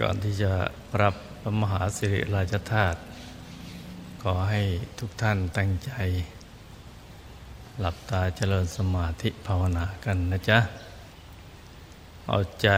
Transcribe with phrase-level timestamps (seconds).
[0.00, 0.52] ก่อนที่จะ
[1.02, 2.98] รับพระมหาสิริราชธาตุ
[4.22, 4.62] ขอให้
[4.98, 5.92] ทุกท่านตั้งใจ
[7.80, 10.58] หลับตาเจริญสมาธิภาวนากันนะจ๊ะ
[12.28, 12.70] เอาใจ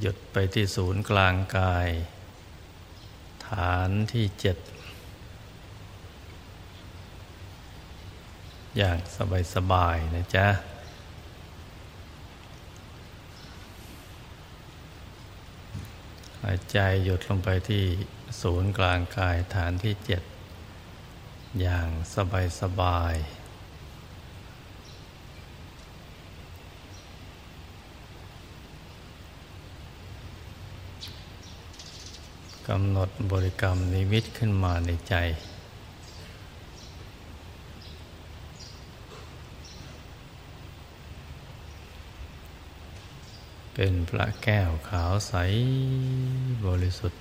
[0.00, 1.88] หยุดไปที่ศูนย์กลางกาย
[3.48, 4.56] ฐานที่เจ็ด
[8.76, 8.98] อย่าง
[9.54, 17.84] สบาย ๆ นะจ๊ะายใจหยุดลงไปที่
[18.40, 20.22] ศูนย์กลางกายฐานที่เจ็ด
[21.60, 23.14] อย่างสบายสบาย
[32.68, 35.14] กำหนดบริกรรมนิมิตขึ้นมาในใจ
[43.80, 45.34] เป็นพระแก้วขาวใส
[46.66, 47.20] บริสุทธิ์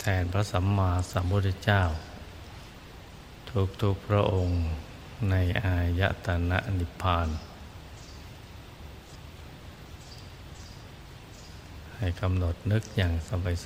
[0.00, 1.82] แทนพระสัมมาสัมพุทธเจ้า
[3.82, 4.60] ทุกๆพระองค์
[5.30, 7.28] ในอายตนะนิพพาน
[11.96, 13.14] ให้กำหนดนึกอย่าง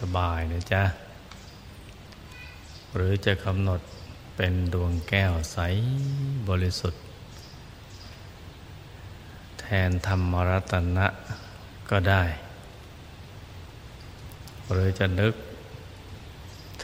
[0.00, 0.82] สบายๆนะจ๊ะ
[2.94, 3.80] หรือจะกำหนด
[4.36, 5.58] เป็นดวงแก้วใส
[6.50, 7.03] บริสุทธิ์
[9.64, 11.06] แทนธรรมรัตนะ
[11.90, 12.24] ก็ได้
[14.70, 15.34] หรือจะนึก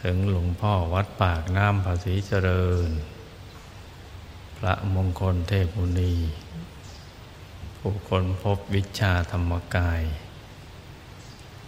[0.00, 2.90] ถึงหลวงพ่อวัดปากน้ำภาษีเจริญ
[4.56, 6.14] พระมงคลเทพมุนี
[7.78, 10.02] ผู้คนพบวิชาธรรมกาย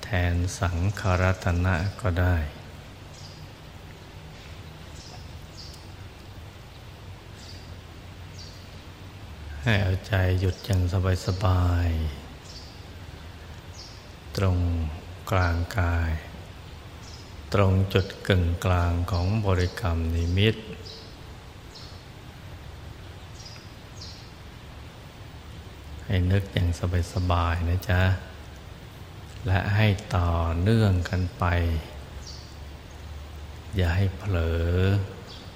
[0.04, 2.36] แทนสังขรัตนะก็ได้
[9.66, 10.80] ให้เอาใจหยุดอย่าง
[11.26, 14.58] สบายๆตรง
[15.30, 16.10] กลางกาย
[17.54, 20.56] ตรงจุดกึ่งกลางของบริกรรมนิมิต
[26.04, 26.68] ให้นึกอย่าง
[27.14, 28.02] สบายๆนะจ๊ะ
[29.46, 29.86] และให้
[30.16, 30.30] ต่อ
[30.60, 31.44] เนื่องกันไป
[33.76, 34.64] อย่าให้เผลอ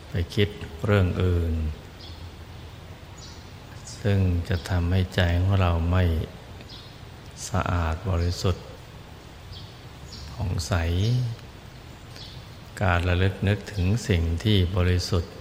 [0.08, 0.48] ไปคิด
[0.84, 1.54] เรื่องอื่น
[4.08, 6.04] ซึ่งจะทำให้ใจของเราไม่
[7.48, 8.64] สะอาดบริสุทธิ์
[10.32, 10.72] ผ่องใส
[12.82, 15.32] การระลึกนึกถึงสิ่งที่บริสุทธิ์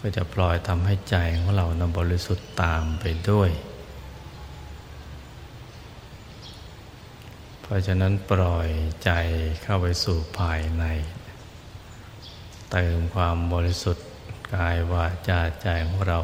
[0.00, 3.50] ก็จะปล่อยทำให้ใจของเรานะบริสุทธิ์ตามไปด้วย
[7.60, 8.68] เพราะฉะนั้นปล่อย
[9.04, 9.10] ใจ
[9.62, 10.84] เข้าไปสู่ภายใน
[12.70, 14.06] เติมความบริสุทธิ์
[14.54, 16.20] กายวาจาใจของเรา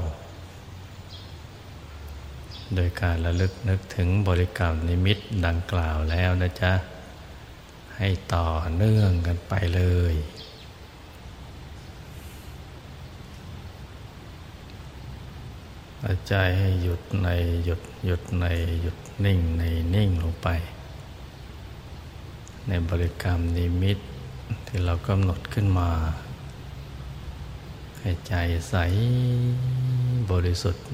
[2.75, 6.73] โดยการระลึกนึกถึงบริกรรมนิมิตดังกล่าวแล้วนะจ๊ะ
[7.97, 9.83] ให้ต่อเนื่องกันไปเล
[10.13, 10.15] ย
[16.29, 17.29] ใจให้หยุดใน
[17.65, 18.47] หยุดหยุดใน
[18.83, 19.63] หยุดนิ่งใน
[19.95, 20.49] นิ่งลงไป
[22.69, 23.99] ในบริกรรมนิมิต
[24.67, 25.91] ที่เรากำหนดขึ้นมา
[27.99, 28.35] ให้ใจ
[28.69, 28.75] ใส
[30.31, 30.85] บริสุทธิ์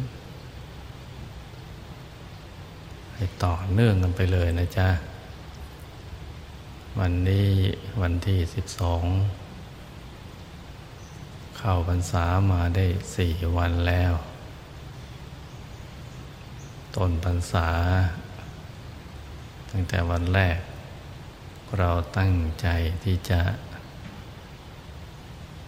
[3.23, 4.89] ให้ต่อเนื่องกันไปเลยนะจ๊ะ
[6.99, 7.51] วันนี้
[8.01, 9.05] วันที่สิบสอง
[11.59, 12.87] เข้าพรรษามาได้
[13.17, 14.13] สี่วันแล้ว
[16.97, 17.69] ต้นพรรษา
[19.71, 20.59] ตั้งแต่วันแรก
[21.79, 22.69] เราตั้งใจ
[23.05, 23.41] ที่จะ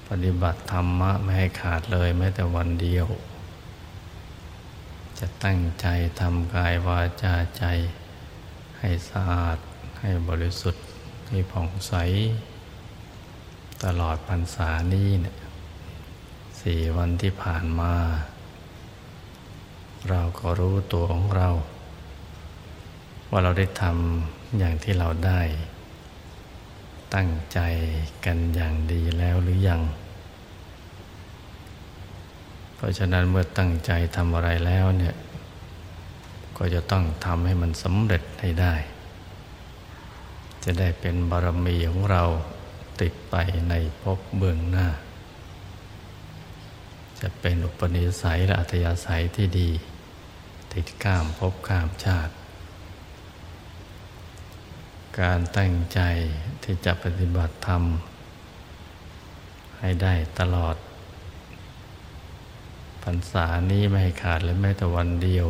[0.08, 3.06] ปฏิบัติธรรมะไม่ให้ขาดเลยแม้แต่วันเดียว
[5.24, 5.86] จะตั้งใจ
[6.20, 7.64] ทำกายวาจาใจ
[8.78, 9.58] ให้สะอาด
[10.00, 10.84] ให้บริสุทธิ์
[11.28, 11.92] ให้ผ่องใส
[13.84, 15.36] ตลอดพรรษานี้เนี่ย
[16.60, 17.94] สี่วันที่ผ่านมา
[20.10, 21.48] เราก็รู้ตัวของเรา
[23.30, 25.40] ว่าเราได้ทำอย่างที่เราได้
[27.14, 27.58] ตั้งใจ
[28.24, 29.82] กันอย่างดีแล้วหรือยัง
[32.82, 35.14] ราะฉะนั้นเมื่อตั้งใจทำอะไรแล้วเนี่ย
[36.56, 38.74] ก็จะต้องทำให้มันสำเร็จให้ได้
[40.64, 42.24] จะได้เป็นบารมีของเรา
[43.00, 43.34] ติดไป
[43.68, 44.88] ในภพเบื้องหน้า
[47.20, 49.70] จะเป็นอุปนิสัยและอัธยาศัยที่ดี
[50.72, 52.32] ติดข้ามภพข้ามชาติ
[55.20, 56.00] การตั้งใจ
[56.62, 57.82] ที่จะปฏิบัติธรรม
[59.78, 60.76] ให้ได้ตลอด
[63.04, 65.46] พรรษานี้ไม่ขาดเลยแม้แต่วันเดียว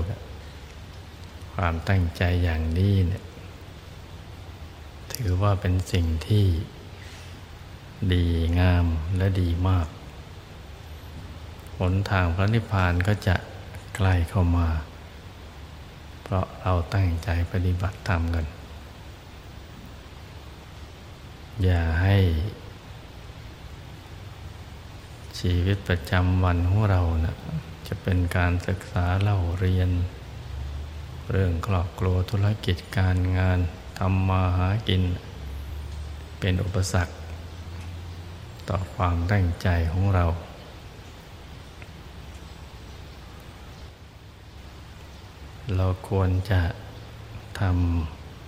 [1.55, 3.25] ความตั้งใจอย่างนี้เนี่ย
[5.13, 6.47] ถือว่าเป็นสิ่งที่
[8.13, 8.27] ดี
[8.61, 9.87] งามและดีมาก
[11.79, 13.37] หนทางพระนิพพานก็จะ
[13.95, 14.69] ใกล้เข้ามา
[16.23, 18.47] เพราะเราตั้งใจปฏิบัติธรรมกัน
[21.65, 22.17] อย่าให้
[25.43, 27.37] ชีวิตประจำวันของเรานะ่ะ
[27.87, 29.91] จะเป็นการศึกษาเล่าเรียน
[31.31, 33.59] เรื่องครอบครัวธุรกิจการงาน
[33.99, 35.03] ทำมาหากิน
[36.39, 37.15] เป็นอุปสรรค
[38.69, 40.25] ต่อความตั้งใจของเรา
[45.77, 46.61] เราควรจะ
[47.61, 47.63] ท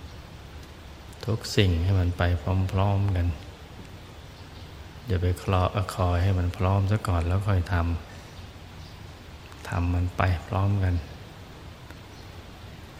[0.01, 2.23] ำทุกสิ่งให้มันไป
[2.71, 3.27] พร้อม ๆ กัน
[5.07, 5.61] อย่าไปคลอ
[5.95, 10.95] คอยให้มันพร้อมซะก่อนแล้วค่อยทำทำมันไปพร้อมกัน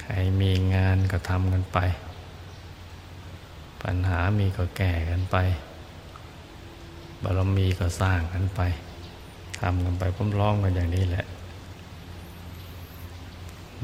[0.02, 1.80] ใครมีงานก็ทำกันไป
[3.84, 5.38] ปัญหามีก็แก่กันไป
[7.24, 8.62] บารมีก็สร้างกันไป
[9.60, 10.04] ทำกันไป
[10.36, 11.26] พร้อมๆกันอย่างนี้แหละ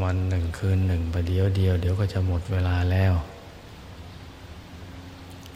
[0.04, 3.14] วันหนึ่งคืนหนึ่งประเดียวเดียว เดี๋ยวก็จะหมดเวลาแล้ว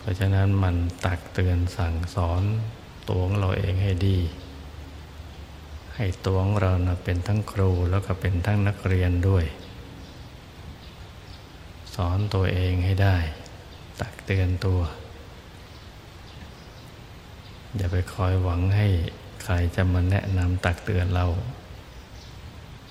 [0.05, 0.75] ราะฉะนั้นมัน
[1.05, 2.43] ตักเตือนสั่งสอน
[3.09, 4.17] ตัวของเราเองให้ดี
[5.95, 9.45] ให้ตัวของเรานะเป็นทั้งครูแล้วก็เป็นทั้งนักเรียนด้วย
[11.95, 13.17] สอนตัวเองให้ได้
[14.01, 14.81] ตักเตือนตัว
[17.75, 18.87] อย่าไปคอยหวังให้
[19.43, 21.25] ใครจะมาแนะนำตักเตือนเรา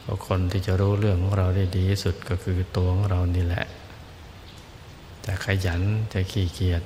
[0.00, 3.64] เพราะคนที่จะรู้เรื่องของเราได้ดีที่สุดก็คือตัวของเรานี่แหละ
[5.26, 5.80] จะขยัน
[6.12, 6.82] จะขี้เกียจ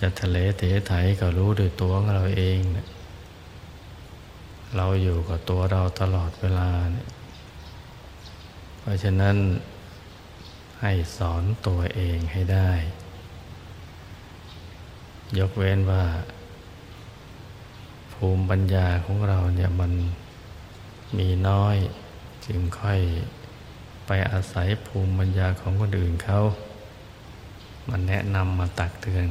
[0.00, 2.86] จะทะเลเทไถก็รู้ด้วยตัวของเราเองเนี่ย
[4.76, 7.08] เราอยู่กับตัวเราตลอดเวลาเนี่ย
[8.80, 9.36] เพราะฉะนั้น
[10.80, 12.70] ให้สอนตัวเองให้ได้
[15.38, 16.04] ยกเว้นว่า
[18.12, 19.92] ภูมิปัญญาของเราเนี่ยมัน
[21.18, 21.76] มีน้อย
[22.46, 23.00] จึงค่อย
[24.06, 26.38] ไปอาศัยภูมิปัญญาของคนอื่นเขา
[27.90, 29.26] มันแนะนำมาตักเตือน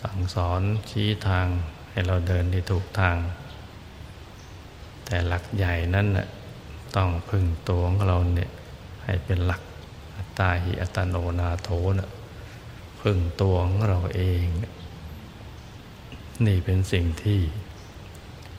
[0.00, 1.46] สั่งสอนชี้ทาง
[1.90, 3.16] ให้เราเดินที่ถูกทาง
[5.04, 6.26] แต่หลักใหญ่นั้นน่ะ
[6.96, 8.50] ต้องพึ่งตัวของเราเนี่ย
[9.04, 9.62] ให้เป็นหลัก
[10.16, 11.68] อัตตาหิอัตโนนาโถ
[11.98, 12.10] นะ
[13.00, 14.44] พึ่งตัวของเราเอง
[16.46, 17.56] นี่เป็นสิ่งที่พ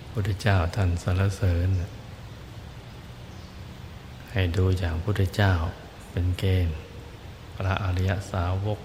[0.03, 1.67] ระพุทธเจ้าท่านสรรเสริญ
[4.31, 5.53] ให้ดูอย่างพระพุทธเจ้า
[6.11, 6.77] เป็นเกณฑ์
[7.55, 8.79] พระอริยสาวก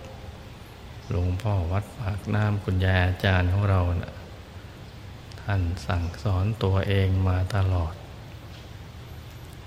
[1.13, 4.13] หลวงพ่อวัดปากน้ำคุณยายอาจารย์ของเรานะ่ะ
[5.41, 7.95] ท่านสั่งสอนตัวเองมาตลอด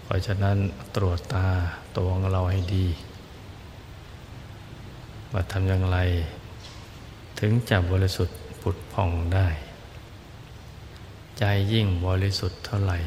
[0.04, 0.58] เพราะฉะนั้น
[0.96, 1.48] ตรวจตา
[1.98, 2.88] ตัวของเราให้ดี
[5.32, 5.98] ว่าทำอย่างไร
[7.40, 9.48] ถึงจะบริสุทธิ์ผุดผ่องได้
[11.38, 11.44] ใจ
[11.74, 13.00] ยิ่งบริสุทธิ์เท่าไหร่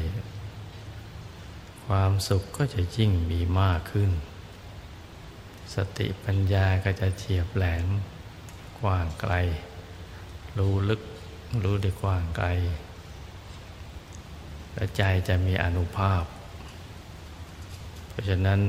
[1.85, 4.11] ความสุขก็จะยิ่งมีมากขึ้น
[5.73, 7.87] สติปัญญาก็จะเฉียบแหลม
[8.81, 9.33] กว้างไกล
[10.57, 11.01] รู้ลึก
[11.63, 12.47] รู้ได้กว้างไกล
[14.73, 16.23] และใจจะมีอนุภาพ
[18.07, 18.61] เพราะฉะนั้น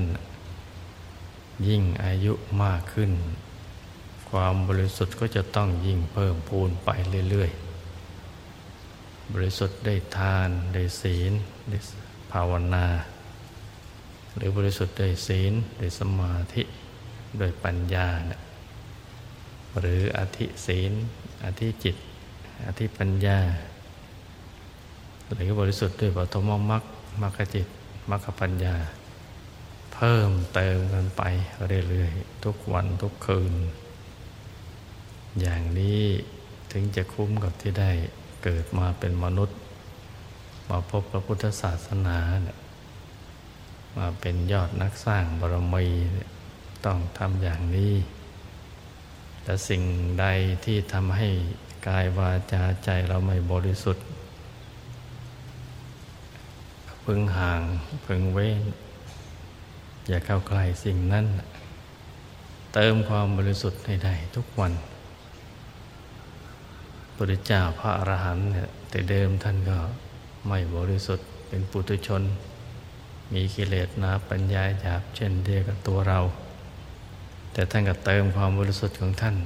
[1.68, 3.12] ยิ่งอายุมากขึ้น
[4.30, 6.88] ความบริสุทธิ์ก็จะต้องยิ่งเพิ่มพูนไป
[7.30, 7.50] เรื่อย
[8.36, 11.32] ๆ บริสุทธิ์ได้ทานได้ศีล
[11.68, 11.78] ได้
[12.32, 12.86] ภาวนา
[14.36, 16.62] หรือบริสุทธิ์ได้ศีลได้สมาธิ
[17.40, 18.40] ด้วยปัญญาเนี่ย
[19.78, 20.92] หรืออธิศีล
[21.44, 21.96] อธิจิต
[22.66, 23.38] อธิปัญญา
[25.34, 26.82] หรือบริสุทธิ์ด้วยปฐมมรรค
[27.22, 27.66] มรรคจิต
[28.10, 28.76] มรรคปัญญา
[29.94, 31.22] เพิ่มเติมกันไป
[31.88, 33.54] เรื่อยๆ ทุกวันทุกคืน
[35.40, 36.02] อย่างนี้
[36.72, 37.90] ถึงจะคุ้มกับที่ได้
[38.44, 39.58] เกิดมาเป็นมนุษย์
[40.68, 42.58] มาพบพระพุทธศาสนาเนี่ย
[43.96, 45.86] มาเป็นยอดนักสร้างบารมี
[46.86, 47.92] ต้องทำอย่างนี้
[49.48, 49.82] แต่สิ่ง
[50.20, 50.26] ใด
[50.64, 51.28] ที่ทำให้
[51.88, 54.04] กายวาจาใจเราไม่บริสุทธิ์
[57.04, 57.60] พึงห่าง
[58.06, 58.60] พึงเว้น
[60.08, 61.26] อย่าเข้าใกล้สิ่งนั้น
[62.74, 64.72] เติมความบริสุทธิ์ให้ได้ทุกวัน
[67.16, 69.78] พระเจ้าพระอรหันต์เนี่ยแต่เดิมท่านก็
[70.48, 72.22] ไม่บริสุทธิ์เป็นปุถุชน
[73.32, 76.20] มีกิเลสนาปัญญาหยาบเช่นเดียวกับตัวเรา
[77.58, 79.36] แต่ท่านก็เติมความบริสุทธิ์ของท่าน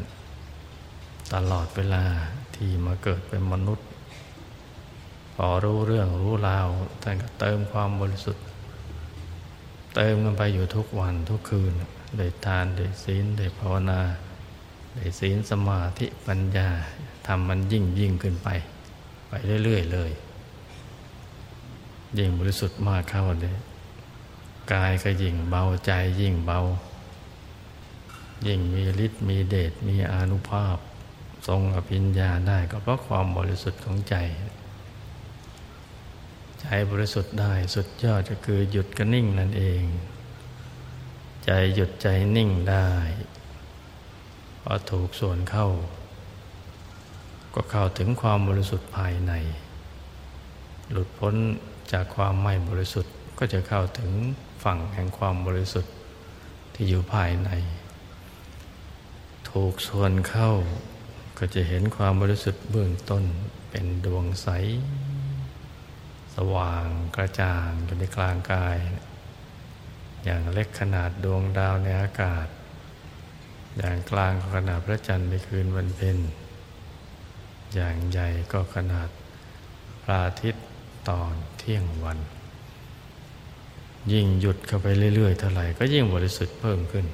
[1.35, 2.05] ตลอดเวลา
[2.55, 3.87] ที่มาเกิดเป็นมนุษย์
[5.35, 6.69] พอรู้เรื่องรู้ราว
[7.03, 8.45] ท่านก็เติมความบริสุทธิ์
[9.97, 11.73] เติมกันไปอยู่ทุกวันทุกคืน
[12.17, 14.01] โดยทานโดยศีลโดยภาวนา
[14.95, 16.69] โดยศีลสมาธิปัญญา
[17.27, 18.49] ทำมันยิ่งยิ่งขึ้นไป
[19.29, 19.33] ไป
[19.65, 20.11] เรื่อยๆเลย
[22.19, 23.57] ยิ่งบริสุทธิ์มากเข้าเลย
[24.73, 25.93] กายก็ยิ่งเบาใจ
[26.23, 26.61] ยิ่งเบา
[28.47, 30.77] ยิ่งมีฤทธิ์มีเดชมีอนุภาพ
[31.49, 34.17] ทรงอภิญญาได้ก็เพราะความบริสุทธิ์ของใจ
[36.61, 39.83] ใจบริสุทธิ์ได้สุดยอดก็คือหยุดก็นิ่งนั่นเอง
[41.45, 42.89] ใจหยุดใจนิ่งได้
[44.63, 45.69] พอถูกส่วนเข้า
[47.55, 49.33] ก็เข้าถึงความบริสุทธิ์ภายใน
[50.91, 51.35] หลุดพ้น
[51.93, 54.11] จากความไม่บริสุทธิ์ก็จะเข้าถึง
[54.65, 55.93] ฝั่งแห่งความบริสุทธิ์
[56.75, 57.51] ที่อยู่ภายใน
[59.57, 60.51] ถูกส่วนเข้า
[61.39, 63.25] ก็จะเห็นความบริสุทธิ์เบื้องต้น
[63.71, 64.49] เป็นดวงใส
[66.35, 68.77] สว่างกระจ่างอยู่ในกลางกาย
[70.25, 72.47] อย่างเล็กขนาดดวงดาวในอากาศ
[73.79, 76.19] อย่างกลางก็ขนาดพระจันทร์ในคืนวันเพ็ญ
[77.75, 79.09] อย่างใหญ่ก็ขนาด
[80.03, 80.65] พระอาทิตย์
[81.09, 82.19] ตอนเที่ยงวัน
[84.13, 87.07] ยิ่งหยุดเข้าไปเรื่อยๆเท่าไหร่ก็ยิ่งบริสุทธิ์เพิ่มขึ้น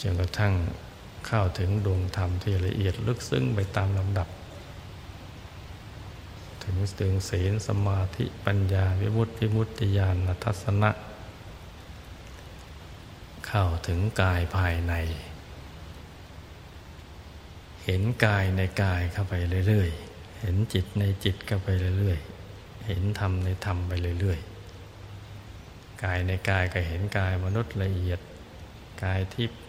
[0.00, 0.54] จนกระทั่ง
[1.26, 4.28] เข้าถึงดวงธรรมที่ละเอียดลึกซึ้งไปตามลำดับ
[6.62, 10.90] ถึงถึงศีลสมาธิปัญญาวิมุตติมุตติญาณทัศนะ
[13.46, 14.94] เข้าถึงกายภายใน
[17.84, 19.34] เห็นกายในกายเข้าไป
[19.68, 28.20] เรื่อยๆ เห็นจิตในจิตเข้าไปเรื่อยๆ เห็นธรรมในธรรมไปเรื่อยๆ กายในกายก็เห็นกายมนุษย์ละเอียด
[29.04, 29.60] กายทิพย์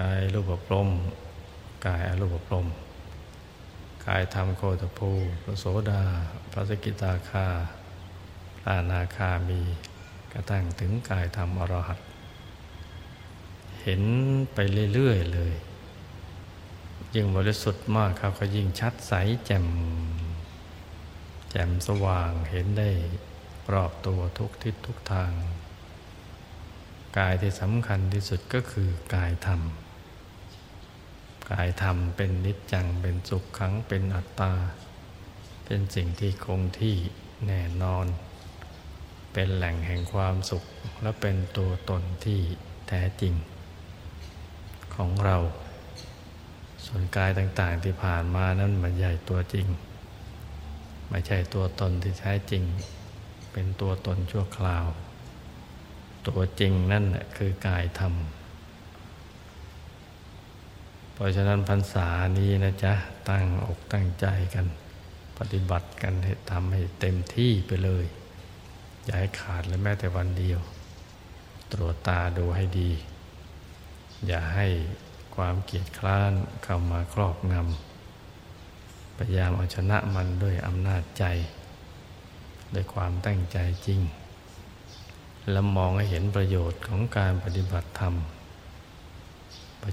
[0.00, 0.88] กายรูปปรม
[1.86, 2.66] กายอรูปปรม
[4.06, 5.10] กายธรรมโคตภู
[5.42, 6.02] พระโสดา
[6.52, 7.46] พระสกิตาคา
[8.60, 9.60] พระนาคามี
[10.32, 11.98] กระทั่งถึงกายธรรมอรหัต
[13.82, 14.02] เห็น
[14.52, 14.58] ไป
[14.94, 15.54] เรื่อยๆเลย
[17.14, 19.12] ยิ่งบริสุทธิ์มากครับก็ยิ่งชัดใส
[19.46, 19.66] แจ่ม
[21.50, 22.90] แจ่มสว่างเห็นได้
[23.72, 25.32] รอบตัวทุกทิศทุกทาง
[27.18, 29.60] กายที่สำคัญที่สุดก็คือกายธรรม
[31.50, 34.52] กายธรรมเป็นนิจจังเป็นสุขขังเป็นอัตตา
[35.64, 36.96] เป็นสิ่งที่คงที่
[37.46, 38.06] แน่นอน
[39.32, 40.64] เป็นแหล่งแห่งความสุข
[41.02, 42.40] และเป็นตัวตนที่
[42.88, 43.34] แท้จริง
[44.94, 45.36] ของเรา
[46.86, 49.66] ส่วนกายต่างๆที่ผ่านมานั้นมันใหญ่ตัวจริง
[51.10, 52.62] ไม่ใช่ตัวตนที่แท้จริง
[53.52, 54.86] เป็นตัวตนชั่วคราว
[56.28, 58.14] ตัวจริงนั่นแหละคือกายธรรม
[61.18, 62.08] เพราะฉะนั้นพรรษา
[62.38, 62.94] นี้นะจ๊ะ
[63.28, 64.66] ตั้งอกตั้งใจกัน
[65.38, 68.04] ปฏิบัติกันให้ทำให้เต็มที่ไปเลย
[69.04, 70.60] อย่าให้ขาดเลยแม้แต่วันเดียว
[71.72, 72.90] ตรวจตาดูให้ดี
[74.26, 74.66] อย่าให้
[75.36, 76.32] ความเกียดคร้าน
[76.64, 81.24] เข้ามาครอบงำพยายามเอาชนะมันด้วยอำนาจใจ
[82.74, 84.00] ด้วยความตั้งใจจริง
[85.50, 88.14] และมองให้เห็นประโยชน์ของการปฏิบัติธรรม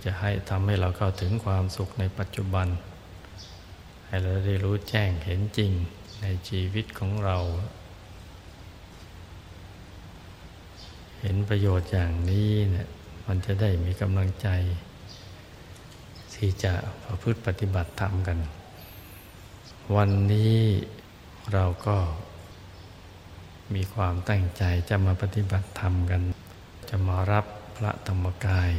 [0.06, 2.68] จะให้ทำให้เราเข้าถึงความสุขในปัจจุบัน
[4.08, 5.72] ให้เราได้รู้แจ้งเห็นจริง
[6.22, 7.38] ในชีวิตของเรา
[11.22, 12.88] เห็นประโยชน์อย่างนี้เนี่ย
[13.28, 14.48] มันจะได้มีกำลังใจ
[16.36, 16.74] ที่จะ
[17.04, 18.40] ประพฤติปฏิบัติธรรมกัน
[19.96, 20.60] วันนี้
[21.54, 21.98] เราก็
[23.76, 26.22] มีความตั้งใจจะมาปฏิบัติธรรมกัน
[26.90, 27.46] จะมารับ
[27.78, 28.72] พระธรรมกาย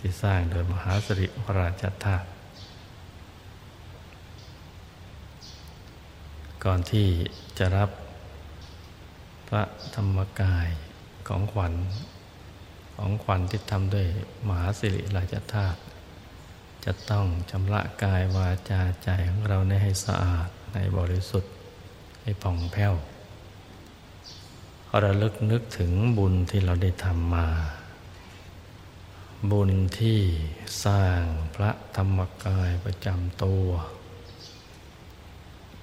[0.00, 2.28] ที่สร้างโดยมหาสริวราชธาตุ
[6.64, 7.08] ก่อนที่
[7.58, 7.90] จะรับ
[9.48, 9.62] พระ
[9.94, 10.68] ธรรมกาย
[11.28, 11.74] ของขวัญ
[12.96, 14.06] ของขวัญที่ทำด้วย
[14.48, 15.80] มหาสิริราชธาตุ
[16.84, 21.52] จะต้องชำระกายวาจาใจของเราให้สะอาดในบริสุทธิ์
[22.22, 22.94] ให้ผ่องแผ้ว
[25.04, 27.46] ระลึกนึกถึงบุญที่เราได้ทำมา
[29.48, 29.70] บุญ
[30.00, 30.20] ที่
[30.84, 31.20] สร้าง
[31.54, 33.66] พระธรรมกายประจำตัว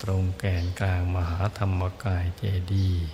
[0.02, 3.08] ตรงแก่นกลางมหาธรรมกายเจดีย์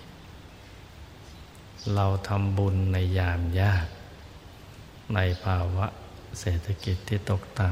[1.94, 3.86] เราทำบุญในยามยาก
[5.14, 5.86] ในภาวะ
[6.40, 7.70] เศรษฐกิจที่ตกต่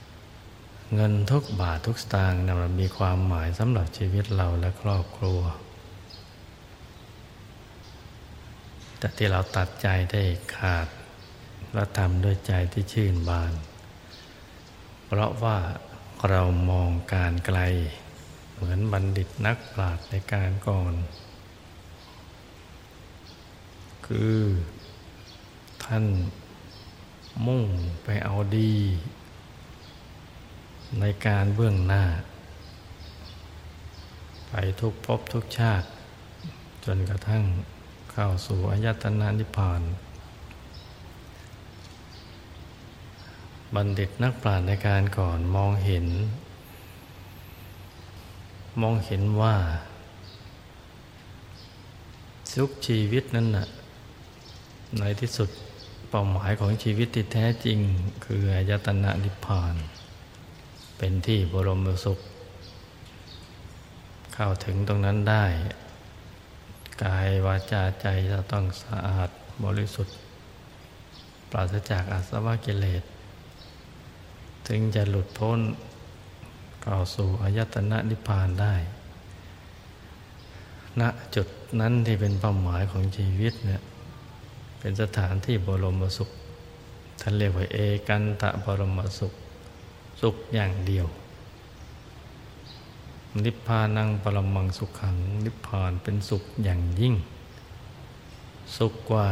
[0.00, 5.40] ำเงินทุกบาททุกสตางค์นมันมีความหมายสำหรับชีวิตเราและครอบครัว
[8.98, 10.22] แต่ที่เราตัดใจได้
[10.56, 10.88] ขาด
[11.74, 13.52] และทำด้วยใจที่ชื่นบาน
[15.06, 15.58] เพราะว่า
[16.28, 17.60] เรามองการไกล
[18.54, 20.94] เหมือนบัณฑิตนักปราชญ์ในการก่อน
[24.06, 24.38] คือ
[25.84, 26.04] ท่าน
[27.46, 27.64] มุ่ง
[28.04, 28.74] ไปเอาดี
[31.00, 32.04] ในการเบื้องหน้า
[34.48, 35.86] ไปทุกภพทุกชาติ
[36.84, 37.44] จนกระทั่ง
[38.12, 39.82] เข้าสู่อายตนะนิพพาน
[43.74, 46.06] บัณฑิตนักปราชญ์ในการก่อนมองเห็น
[48.80, 49.56] มองเห็นว่า
[52.52, 53.66] สุขชีวิตนั้นน่ะ
[54.98, 55.50] ในที่สุด
[56.10, 57.78] เป้าหมายของชีวิตที่แท้จริง
[58.24, 59.74] คืออายตนะนิพพาน
[60.98, 62.18] เป็นที่บรมสุข
[64.34, 65.44] เข้าถึงตรงนั้นได้
[67.02, 69.30] กายวาจาใจจะต้องสะอาด
[69.64, 70.16] บริสุทธิ์
[71.50, 73.02] ปราศจากอาสวะกิเลส
[74.70, 75.60] ถึงจะหลุดพ้น
[76.82, 78.74] เข้าสู่อายตนะนิพพานได้
[81.00, 81.02] ณ
[81.34, 81.48] จุด
[81.80, 83.82] นั้นที่เป็นเป้าหมายของชีวิตเนี่ย
[84.80, 86.30] เป็นสถานที่บรมสุข
[87.20, 87.76] ท่านเรียกว่าเอ
[88.08, 89.32] กันตะบรมสุข
[90.22, 91.06] สุขอย่างเดียว
[93.44, 97.14] นิพพานังปรมังสุขขัง นิพพานเป็นสุขอย่างยิ่ง
[98.76, 99.28] สุขกว่า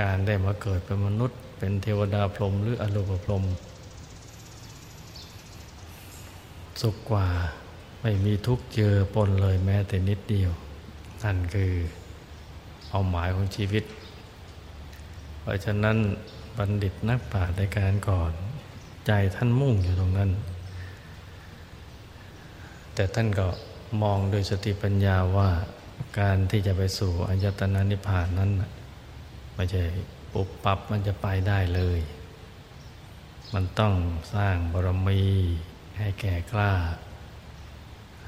[0.00, 3.44] การได้มาเกิดเป็นมนุษย์ เป็นเทวดาพรหมหรืออรูปพรหม
[6.80, 7.26] สุขกว่า
[8.02, 10.50] ไม่มีทุกข์เจอปนเลยแม้แต่นิดเดียว
[11.24, 11.72] นั่นคือ
[12.88, 13.84] เป้าหมายของชีวิต
[15.40, 15.96] เพราะฉะนั้น
[16.56, 18.32] บัณฑิตนักปราชญ์ในการก่อน
[19.06, 20.30] ใจท่านมุ่งอยู่ตรงนั้น
[22.94, 23.48] แต่ท่านก็
[24.02, 25.50] มองโดยสติปัญญาว่า
[26.20, 28.50] การที่จะไปสู่อายตนะนิพพานนั้น
[29.54, 29.82] ไม่ใช่
[30.32, 32.00] ปุบปับมันจะไปได้เลย
[33.54, 33.94] มันต้อง
[34.34, 35.22] สร้างบารมี
[35.98, 36.72] ให้แก่กล้า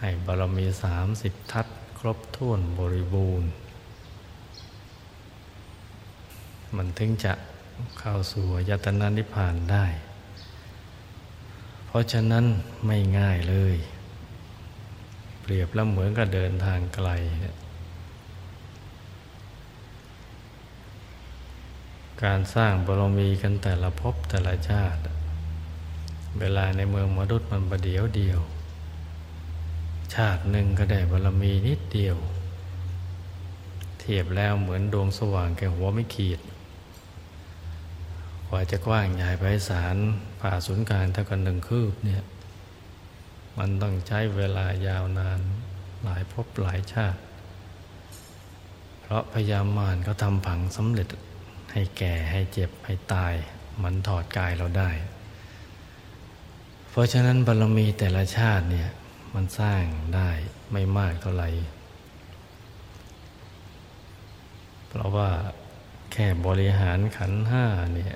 [0.01, 1.67] ให้บารมีสามสิบทัศ
[1.99, 3.51] ครบถ้วนบริบูรณ์
[6.77, 7.33] มันถึงจะ
[7.99, 9.87] เข้าสู่ยตนานิพพานได้
[11.87, 12.45] เพราะฉะนั้น
[12.87, 13.77] ไม่ง่ายเลย
[15.41, 17.09] เปรียบแล้วเหมือนกับเดินทางไกล
[22.25, 25.01] การสร้างบารมีกันแต่ละภพแต่ละชาติ
[26.39, 28.41] เวลาในเมืองมนุษย์มันประเดียวเดียว
[30.15, 32.17] ชาติหนึ่งก็ได้บารมีนิดเดียว
[33.99, 36.41] เทียบแล้วเหมือนดวงสว่างแก่หัวไม่ขีด
[38.49, 39.97] กว่าจะกว้างใหญ่ไพศาล
[40.41, 42.23] ผ่าศูนย์กลางเท่ากันหนึ่งคืบเนี่ย
[43.59, 45.41] มันต้องใช้เวลายาวนาน
[46.03, 47.21] หลายภพหลายชาติ
[49.01, 51.09] เพราะพยามารเขาทำผังสำเร็จ
[51.73, 53.35] ให้แก่ให้เจ็บให้ตาย
[53.83, 54.91] มันถอดกายเราได้
[56.91, 58.91] เพราะฉะนั้นบารมีแต่ละชาติเนี่ย
[59.35, 59.83] มันสร้าง
[60.15, 60.31] ได้
[60.73, 61.49] ไม่มากเท่าไหร่
[64.89, 65.31] เพราะว่า
[66.13, 68.15] แค่บริหารขันห้าเนี่ย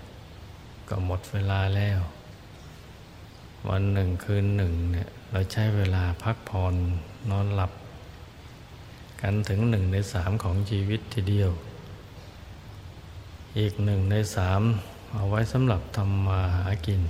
[0.88, 2.00] ก็หมดเวลาแล้ว
[3.68, 6.74] วันหนึ่งคืนหนึ่งเนี่ยเราใช้เวลาพักผ่อน
[7.30, 7.72] นอนหลับ
[9.20, 11.50] กันถึงหนึ่งในสามของชีวิตทีเดียว
[13.58, 14.62] อีกหนึ่งในสาม
[15.14, 17.02] เอาไว้สำหรับทำมาหากิน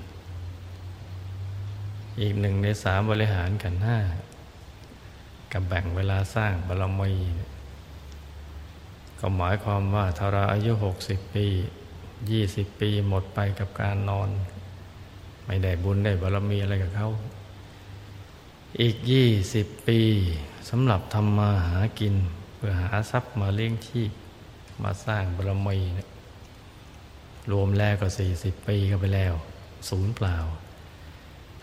[2.21, 3.99] อีกหนึ่งในสามบริหารกันห้า
[5.53, 7.13] กับแบ่งเวลาสร้างบารมี
[9.21, 11.47] ก็หมายความว่าถ้าเราอายุหกสิบปี
[12.31, 14.29] ยี่สิบปีหมดไปกับการนอน
[15.47, 17.09] ไม่ได้บุญได้บารมีอะไรกับเขา
[18.81, 20.01] อีกยี่สิบปี
[20.69, 22.15] สำหรับทำมาหากิน
[22.55, 24.11] เพื่อหาทรัพย์มาเลี้ยงชีพ
[24.83, 25.79] มาสร้างบารมี
[27.53, 29.35] รวมแล้วก็สี่สิบปีก็ไปแล้ว
[29.89, 30.37] ศูนย์เปล่า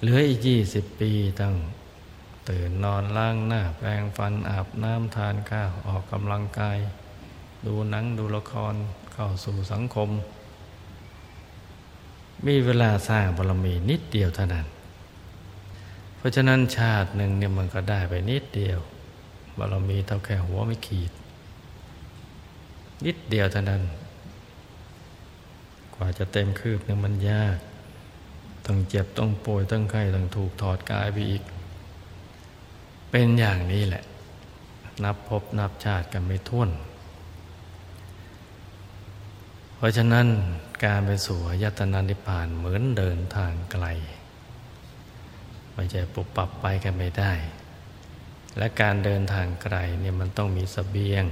[0.02, 1.12] เหลืออีกยี่สิบปี
[1.42, 1.56] ตั้ง
[2.50, 6.78] ตื่นนอนล้างหน้าแปรงฟันอาบน้ำทานข้าวออกกำลังกาย
[7.66, 8.74] ดูหนังดูละคร
[9.14, 10.10] เข้าสู่สังคม
[12.46, 14.66] มีเวลาสร้างบารมีนิดเดียวเท่านั้น
[16.18, 18.80] เพราะฉะนั้นชาติหนึ่งเนี่ยมันก็ได้ไปนิดเดียว
[19.58, 21.12] บารมีเท่าแค่หัวไม่ขีด
[23.06, 23.82] นิดเดียวเท่านั้น
[25.96, 27.58] กว่าจะเต็มคืบเนี่ยมันยาก
[28.66, 31.44] ต้องเจ็บต้องป่วยต้องไข้ต้องถูกถอดกายไปอีก
[33.12, 34.04] เป็นอย่างนี้แหละ
[35.04, 36.70] นับพบนับชาติกันไม่ท้วน
[39.76, 40.28] เพราะฉะนั้น
[40.84, 43.86] การไปสู่ยตนานิพพานเหมือนเดินทางไกล
[45.74, 47.34] ไม่ใช่ปุบปับไปกันไม่ได้
[48.58, 51.26] และการเดินทางไกลเนี่ยมันต้องมีสเสบียง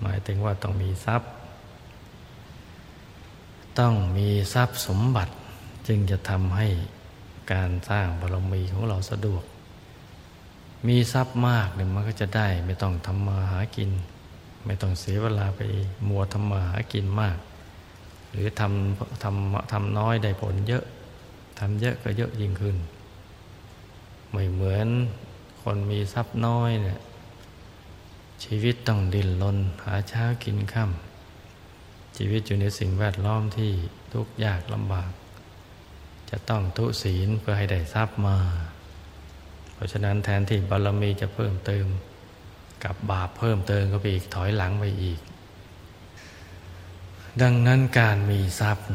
[0.00, 1.30] หมายถึงว่าต้องมีทรัพย์
[3.78, 5.32] ต้องมีทรัพย์สมบัติ
[5.86, 6.68] จึงจะทำให้
[7.52, 9.44] การสร้างบารมีของเราสะดวก
[10.88, 13.90] มีทรัพย์มากเนี่ยมันก็จะได้ไม่ต้องทำมาหากิน
[14.66, 15.60] ไม่ต้องเสียเวลาไป
[16.08, 17.36] มัวทำมาหากินมาก
[18.30, 20.84] หรือทำทำทำน้อยได้ผลเยอะ
[21.58, 22.76] ทำเยอะก็เยอะยิ่งขึ้น
[24.30, 24.88] ไม่เหมือน
[25.62, 26.98] คนมีทรัพย์น้อยเนี่ย
[28.44, 33.70] ชีวิตต้องดิ้นรนหาเช้ากินค่ำชีวิตอยู่ในสิ่งแวดล้อมที่
[34.12, 35.10] ทุกข์ยากลำบาก
[36.34, 38.38] จะต้องทุศีลเพื่อให้ได้ทรัพย์มา
[39.74, 41.86] เพราะฉะนั้นแทนที่บารมีจะเพิ่มเติม
[42.84, 45.20] กับบาปเพิ่มเติมก็ไปอีกถอยหลังไปอีก
[47.42, 48.86] ดังนั้นการมีทรัพย์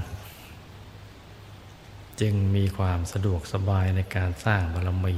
[2.21, 5.17] จึงมีความสะดวกสบายในการสร้างบารมี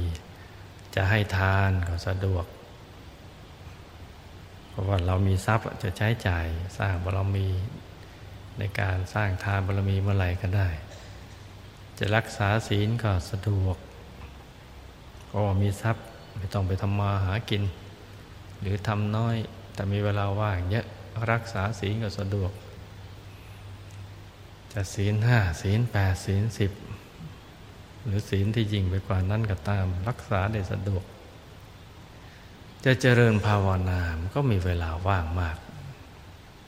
[0.94, 2.44] จะให้ทานก็สะดวก
[4.68, 6.46] เพราะว่าเรามีทรัพย์จะใช้จ่าย
[6.78, 7.48] สร้างบารมี
[8.58, 10.68] ในการสร้างทานบารมีเมื่อไหร่ก็ได้
[12.02, 13.76] จะรักษาศีลก็สะดวก
[15.26, 16.04] เพราะมีทรัพย์
[16.36, 17.62] ไม่ต้องไปทำมาหากิน
[18.60, 19.36] หรือทำน้อย
[19.74, 20.86] แต่มีเวลาว่างเยอะ
[21.30, 22.52] รักษาศีลก็สะดวก
[24.72, 26.72] จะศีลห้าศีลแปดศีลสิบ
[28.06, 31.04] หรือศีลที่ยิ่งไปกว่านั้นก็ตาม รักษาได้สะดวก
[32.84, 35.58] จะเจริญภาวนามก็มีเวลาว่างมาก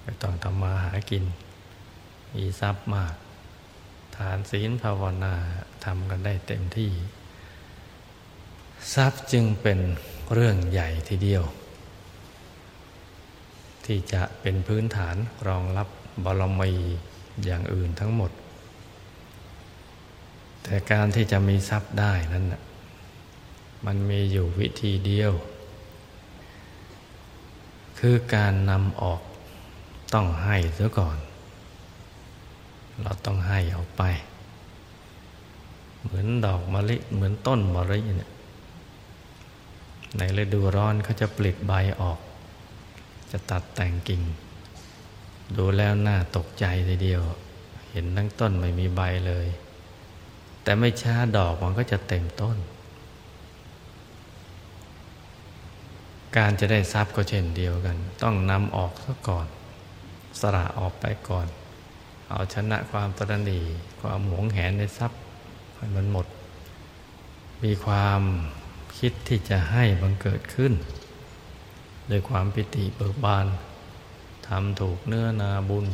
[0.03, 1.25] ไม่ต้องทำมาหากิน
[2.35, 3.14] มีทรัพย์มาก
[4.16, 5.35] ฐานศีลภาวนา
[5.85, 6.90] ทำกันได้เต็มที่
[8.94, 9.79] ทรัพย์จึงเป็น
[10.33, 11.44] เรื่องใหญ่ทีเดียว
[13.85, 15.16] ที่จะเป็นพื้นฐาน
[15.48, 15.88] รองรับ
[16.25, 16.72] บารมี
[17.44, 18.31] อย่างอื่นทั้งหมด
[20.62, 22.46] แต่การที่จะมีทรัพย์ได้นั้น
[23.87, 25.33] มันมีอยู่วิธีเดียว
[27.98, 29.20] คือการนำออก
[30.14, 31.16] ต้องให้เสียก่อน
[33.00, 34.02] เราต้องให้ออกไป
[36.02, 38.31] เหมือนดอกมะลิเหมือนต้นมะลิเนี่ย
[40.16, 42.18] ในฤดูร้อนเขาจะปลิดใบออก
[43.31, 44.22] จะตัดแต่งกิ่ง
[45.57, 47.22] ดูแล้วน่าตกใจทีเดียว
[47.90, 49.46] เห็นทั้งต้นไม่มีใบเลย
[50.62, 52.57] แต่ไม่ช้าดอกมันก็จะเต็มต้น
[56.37, 59.46] การจะได้ทรัพย์ก็เช่นเดียวกัน ต้องนำออกซะก่อน
[60.40, 61.46] สละออกไปก่อน
[62.33, 63.61] เอาชนะความตระณี
[64.01, 65.21] ความหวงแหนในทรัพย์
[65.77, 66.27] ให้มันหมด
[67.64, 68.21] มีความ
[68.99, 70.73] คิดที่จะให้บังเกิดขึ้น
[72.11, 73.47] ด้วยความปิติเบิกบาน
[74.47, 75.87] ทำถูกเนื้อนาบุญ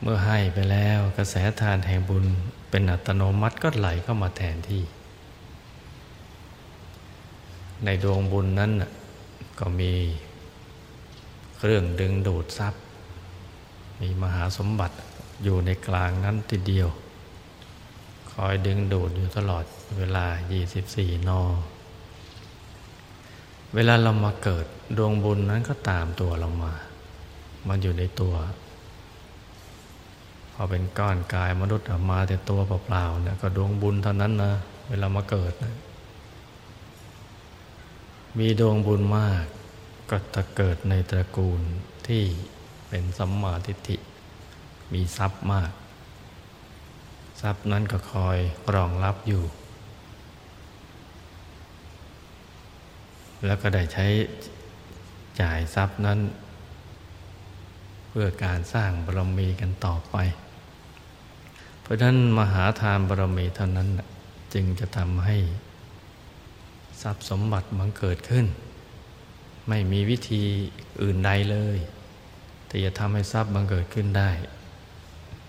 [0.00, 2.24] เมื่อให้ไปแล้วกระแสทานแห่งบุญ
[2.70, 4.82] เป็นอัตโนมัติก็ไหลเข้ามาแทนที่
[7.84, 8.72] ในดวงบุญนั้น
[9.58, 9.92] ก็มี
[11.58, 12.82] เครื่องดึงดูดทรัพย์
[14.00, 14.96] มีมหาสมบัติ
[15.42, 16.88] อยู่ในกลางนั้นทีเดียว
[18.32, 19.64] คอยดึงดูดอยู่ตลอด
[19.98, 20.26] เวลา
[20.76, 21.42] 24 นอ
[23.74, 26.72] เวลาเรามาเกิดดวงบุญนั้นก็ตามตัวเรามา
[27.68, 28.34] มันอยู่ในตัว
[30.52, 34.52] พอเป็นก้อนกายมนุษย์ออกมาแต่ตัวเปล่าๆเนี่ยก็ดวงบุญเท่านั้นนะ
[34.88, 35.74] เวลามาเกิดนะ
[38.38, 39.44] มีดวงบุญมาก
[40.10, 41.60] ก็จะเกิดในตระกูล
[42.06, 42.24] ที่
[42.88, 43.96] เป็นสัมมาทิฏฐิ
[44.92, 45.70] มีทรัพย์มาก
[47.40, 48.38] ทรัพย์นั้นก็คอย
[48.74, 49.44] รองรับอยู่
[53.46, 54.06] แล้วก็ได้ใช้
[55.40, 56.18] จ่ายทรัพย์นั้น
[58.08, 60.16] เพื่อการสร้างบารมีกันต่อไป
[61.82, 63.88] เพราะฉะนั้นมหาทานบารมีเท่านั้น
[64.54, 65.36] จึงจะทำให้
[67.02, 68.46] ทรัพย์สมบัติมันเกิดขึ้น
[69.68, 70.42] ไม่มีวิธี
[71.00, 71.78] อื่นใดเลย
[72.68, 74.30] ที่จะทำให้ทรัพย์บังเกิดขึ้นได้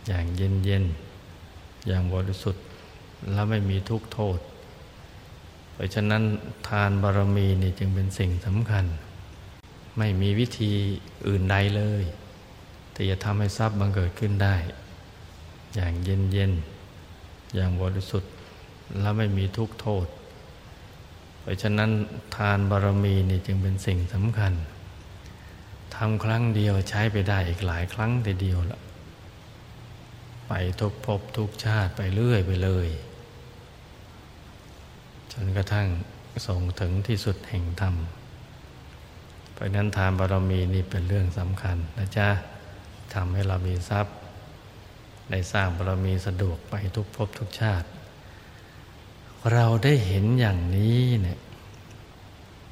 [0.07, 0.83] อย่างเย็นเย็น
[1.87, 2.63] อย่างบริสุทธิ์
[3.31, 4.39] และไม่มีทุกโทษ
[5.73, 6.23] เพราะฉะนั้น
[6.67, 8.85] ทานบารมีนี่จึงเป็นสิ่งสำคัญ
[9.97, 10.71] ไม่มีวิธี
[11.27, 12.03] อื่นใดเลย
[12.93, 14.55] ที่จะทำให้ทรัพย์บังเกิดขึ้นได้
[15.75, 16.51] อย่างเย็นเย็น
[17.55, 18.31] อย่างบริสุทธิ์
[18.99, 20.05] และไม่มีทุกโทษ
[21.41, 21.89] เพราะฉะนั้น
[22.35, 24.53] ทานบารมีนี่จึงเป็นสิ่งสำคัญ
[25.95, 28.79] ทำครั้งเดียวใช้ไปได้อีกหลายครั้งแต่เดียวละ
[30.47, 32.87] ไปทุกภพทุกชาติไปเรื่อยไปเลย
[35.31, 35.87] จนกระทั่ง
[36.47, 37.95] ส่งถึงที่สุดแห่งธรรม
[39.53, 42.29] เพราะนั้นทานบารมีนี่เป็นเรื่องสำคัญนะจ๊ะ
[43.13, 44.15] ทำให้เรามีทรัพย์
[45.29, 47.87] ได้สร้างบารมีสะดวกไปทุกภพทุกชาติ
[49.53, 51.39] เราได้เห็นอย่างนี้เนี่ย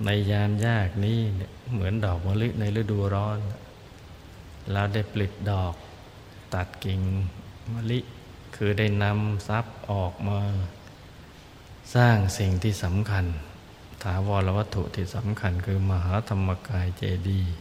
[0.06, 3.40] ในยามยากนี้เนี่ยเหมือนดอกมะลิในฤดูร้อน
[4.72, 5.74] เราได้ปลิดดอก
[6.54, 7.02] ตัดกิ่ง
[7.74, 8.00] มะลิ
[8.56, 10.40] คือได้นำทรัพย์ออกมา
[11.96, 13.26] สร้างสิ่งที่สำคัญ
[14.04, 17.54] ถาวรวัตถุที่สำคัญคือมหาธรรมกายเจดีย์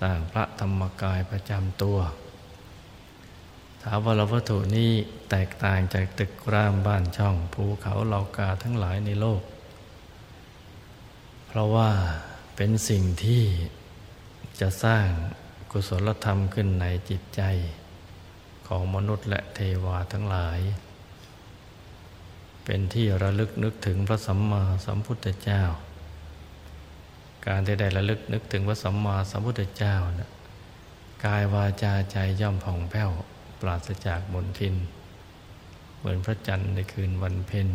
[0.00, 1.98] สร้างพระธรรมกายประจำตัว
[3.82, 4.92] ถาวรวัตถุนี้
[5.30, 9.42] แตกต่างจากตึกรามบ้านช่องภูเขาเหล่ากาทั้งหลายในโลก
[11.48, 11.90] เพราะว่า
[12.56, 13.44] เป็นสิ่งที่
[14.60, 15.06] จะสร้าง
[15.70, 17.42] กุศลธรรมขึ้นในจิตใจ
[18.68, 20.58] ของมนุษย์และเทวาทั้งหลาย
[22.64, 25.62] เป็นที่ระลึกนึกถึงพระสัมมาสัมพุทธเจ้า
[27.46, 30.30] การที่ได้ระลึกนึกถึงพระสัมมาสัมพุทธเจ้านะ
[31.24, 33.10] กายวาจาใจย่อมผ่องแผ้ว
[33.60, 34.74] ปราศจากมนทิน
[35.98, 37.68] เหมือนพระจันทร์ในคืนวันเพ็ญ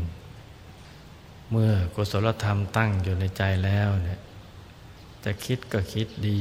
[1.52, 4.20] เมื่อกุศลธรรมตั้งอยู่ในใจแล้วเนี่ย
[5.24, 6.40] จะคิดก็คิดดี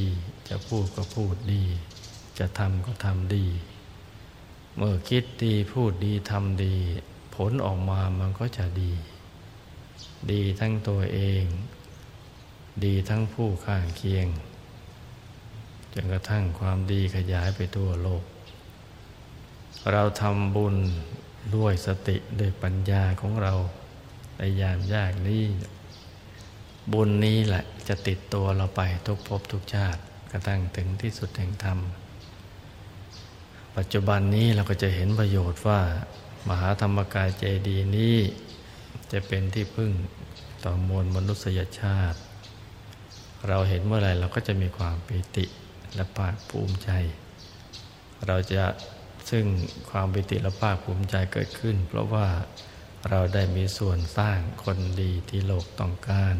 [0.48, 1.64] จะพูดก็พูดดี
[2.38, 3.46] จะทำก็ทำดี
[4.76, 6.76] เมื่อคิดดีพูดดีทำดี
[7.34, 8.92] ผลออกมามันก็จะดี
[10.30, 11.44] ดีทั้งตัวเอง
[12.84, 14.28] ดีทั้งผู้ข้างเคียง
[15.92, 18.22] จนกระทั่งความดีขยายไปทั่วโลก
[19.92, 20.76] เราทำบุญ
[21.56, 23.54] ด้วยสติด้วยปัญญาของเรา
[24.44, 25.44] ในยามยากนี้
[26.92, 30.00] บุญนี้แหละจะติดตัวเราไปทุกภพทุกชาติ
[30.30, 31.78] กระทั่งถึงที่สุดแห่งธรรม
[33.76, 35.80] ปัจจุบันนี้เราก็จะเห็นประโยชน์ว่า
[36.48, 38.16] มหาธรรมกายเจดีย์นี้
[39.12, 39.92] จะเป็นที่พึ่ง
[40.64, 42.18] ต่อมวลมนุษยชาติ
[43.48, 45.44] เราเห็นเมื่อไหร่เราก็จะมีความปิติ
[45.94, 46.90] และภาคภูมิใจ
[48.26, 48.64] เราจะ
[49.30, 49.44] ซึ่ง
[49.90, 52.26] ความปิติและภาคภูมิใจเกิดขึ้น เพราะว่า
[53.10, 56.34] เราได้มีส่วนสร้างคนดีที่โลกต้องการ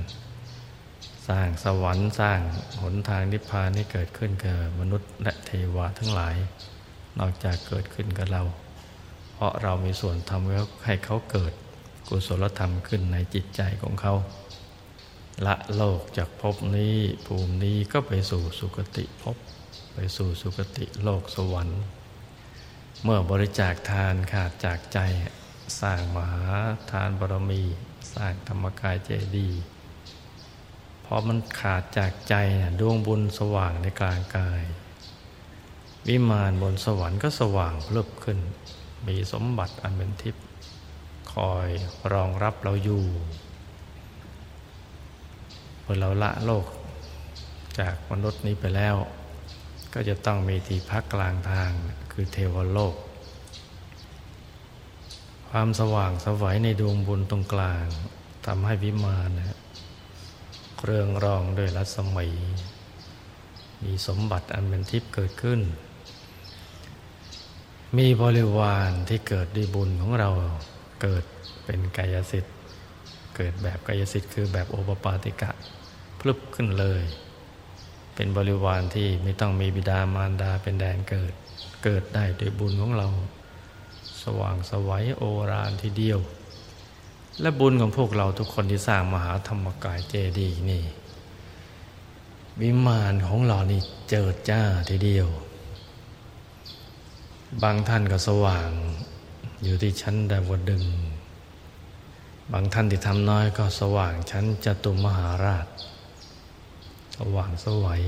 [1.29, 2.41] สร้างสวรรค์สร้าง
[2.83, 6.35] หนทางนิพพานให้เกิดขึ้นกับมนุษย์และเทวาทั้งหลาย
[7.19, 8.43] นอกจากเกิดขึ้นกับเรา
[9.33, 11.53] เพราะเรามีส่วนทำให้เขาเกิด
[12.09, 14.15] กุศลธรรมขึ้นในจิตใจของเขา
[15.47, 16.97] ละโลกจากภพนี้
[17.27, 19.37] ภูมินี้ก็ไปสู่สุคติภพ
[19.95, 21.81] ไปสู่สุคติโลกสวรรค์
[23.05, 24.99] เมื่อบริจาคทานขาดจากใจ
[25.81, 26.45] สร้างมหา
[26.91, 27.63] ทานบารมี
[28.15, 29.61] สร้างธรรมกายเจดีย์
[31.05, 32.35] พอมันขาดจากใจ
[32.81, 34.63] ดวงบุญสว่างในกลางกาย
[36.09, 38.39] วิมานบนสวรรค์ก็สว่างเพลิบขึ้น
[39.07, 40.45] มีสมบัติอันเป็นทิพย์
[41.33, 41.69] คอย
[42.13, 43.05] รองรับเราอยู่
[45.83, 46.67] พอเราละโลก
[47.79, 48.97] จากมนุษย์นี้ไปแล้ว
[49.95, 51.71] ก็จะต้องมีที่พักกลางทาง
[52.13, 52.95] คือเทวโลก
[55.55, 57.87] ความสว่างสวัยในดวงบุญตรงกลาง
[58.47, 59.59] ทำให้วิมานนะ
[60.85, 62.29] เรืองรองด้วยรัศมี
[63.85, 65.61] มีสมบัติอันเป็นทิพย์เกิดขึ้น
[67.99, 70.31] มีบริวารที่เกิดด้วยบุญของเรา
[71.03, 71.25] เกิด
[71.65, 72.57] เป็นกายสิทธิ์
[73.37, 75.51] เกิดแบบกายสิทธิ์คือแบบโอปปาติกะ
[76.21, 77.03] พลึบขึ้นเลย
[78.15, 81.33] เป็นบริวารที่ไม่ต้องมีบิดามารดาเป็นแดนเกิด
[81.85, 83.09] เกิดได้ด้วยบุญของเรา
[84.25, 86.21] สว่างสวัยโอรานทีเดียว
[87.41, 90.85] และบุญของพวกเราทุกคนที่สร้างมหาธรรมกายเจดีย์นี่
[92.61, 95.29] วิมานของเรานี่เจิดจ้าทีเดียว
[97.63, 98.71] บางท่านก็สว่าง
[99.63, 100.85] อยู่ที่ชั้นดาวดึง
[102.53, 105.67] บางท่านที่ทำน้อยก็สว่างชั้นจตุมหาราช
[107.17, 108.03] สว่างสวัย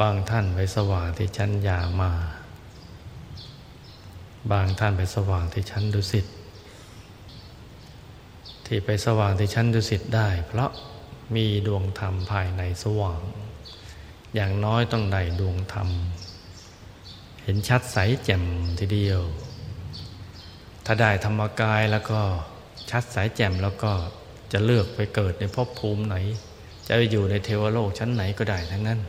[0.00, 2.12] บางท่านไปสว่างที่ชั้นยามา
[4.50, 6.26] บางท่านไปสว่างที่ชั้นดุสิต
[8.66, 10.70] ที่ไปสว่างที่ชั้นดุสิตได้ เพราะ
[11.34, 13.20] มีดวงธรรมภายในสว่าง
[14.34, 15.88] อย่างน้อยต้องได้ดวงธรรม
[17.42, 18.44] เห็นชัดใสแจ่ม
[18.78, 19.22] ทีเดียว
[20.86, 22.20] ถ้าได้ธรรมกายแล้วก็
[22.90, 23.92] ชัดใสแจ่มแล้วก็
[24.52, 26.16] จะเลือกไปเกิดในภพภูมิไหน
[26.86, 29.00] จะไปอยู่ในเทวโลกชั้นไหนก็ได้ทั้งนั้น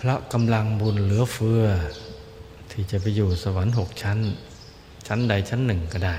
[0.00, 1.64] พระกำลังบุญเหลือเฟือ
[2.80, 4.18] ที่จะไปอยู่สวรรค์หกชั้น
[5.06, 6.16] ชั้นใดชั้นหนึ่งก็ได้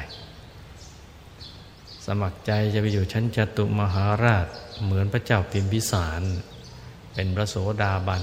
[2.06, 4.48] สมัครใจจะไปอยู่ชั้นจตุมหาราช
[4.84, 6.22] เหมือนพระเจ้าพิมพิสาร
[7.14, 8.22] เป็นพระโสดาบัน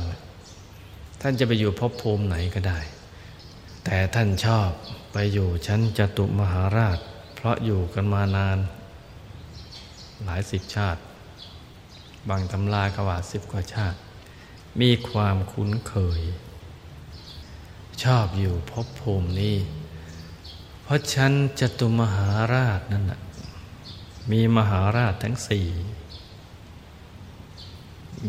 [1.20, 2.80] ท่านจะไปอยู่ภพภูมิไหนก็ได้
[3.84, 4.68] แต่ท่านชอบ
[5.12, 6.98] ไปอยู่ชั้นจตุมหาราช
[7.34, 8.58] เพราะอยู่กันมานาน
[10.24, 11.00] หลายสิบชาติ
[12.28, 13.98] บางตำรากว่าสิบกว่าชาติ
[14.80, 16.22] มีความคุ้นเคย
[18.02, 19.56] ชอบอยู่ภพภูมินี้
[20.82, 23.20] เพราะชั้นจตุมหาราชนั่นแหะ
[24.30, 25.66] มีมหาราชทั้งสี่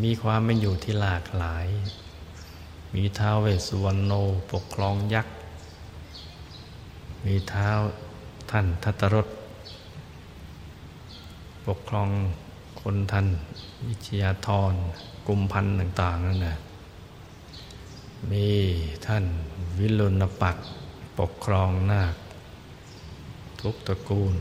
[0.02, 1.66] มีความเป็นอยู่ที่หลากหลาย
[2.94, 4.12] มีท้าวเวสสุวรรณโน
[4.52, 5.34] ปกครองยักษ์
[7.24, 7.68] มีเท้า
[8.50, 9.28] ท่านทัตรส
[11.66, 12.08] ปกครอง
[12.80, 13.26] คนทัน
[13.88, 14.72] วิชยาธร
[15.26, 16.56] กุมพันธ์ต่าง ๆ นั่นนะ
[18.30, 18.46] มี
[19.06, 19.24] ท่าน
[19.78, 20.56] วิลุณปัก
[21.18, 22.14] ปกครองนาค
[23.60, 24.34] ทุกตระกูล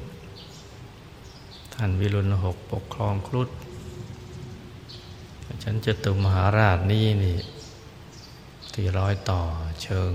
[1.73, 3.49] ท่านวิรุณหกปกครองครุฑ
[5.63, 7.37] ฉันจะตุมหาราชนี่นี่
[8.73, 9.41] ที่ร้อยต่อ
[9.81, 10.11] เชิง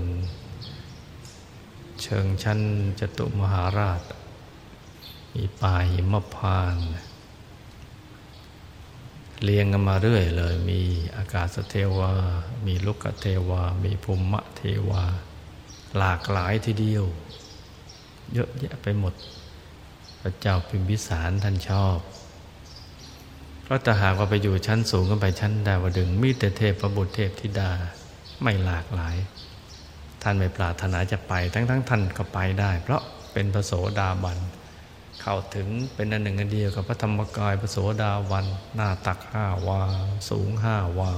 [2.03, 2.59] เชิงชั้น
[2.99, 4.01] จตุมหาราช
[5.33, 6.75] มีป่าหิมพาน
[9.43, 10.81] เรียงกันมาเรื่อยเลย มี
[11.17, 12.11] อากาศเทวา
[12.65, 15.03] มีลุกเทวา มีภูมิเทวา
[15.97, 17.05] หลากหลายทีเดียว
[18.33, 19.13] เยอะแยะไปหมด
[20.21, 21.97] พระเจ้าพิมพิสารท่านชอบ
[23.63, 27.71] เพราะถ้าหากว่าไปอยู่ชั้นสูงขึ้นไปชั้นดาวดึงมีแต่เทพประบุตรเทพธิดา
[28.41, 29.15] ไม่หลากหลาย
[30.21, 33.01] ท่านไม่ปรารถนาจะไป ทั้งทั้งท่านก็ไปได้ เพราะ
[33.33, 34.37] เป็นพระโสดาบัน
[35.21, 38.45] เข้าถึงเป็นอันหนึ่งอันเดียวกับพระธรรมกายพระโสดาวัน
[38.75, 39.81] หน้าตักห้าวา
[40.29, 41.13] สูงห้าวา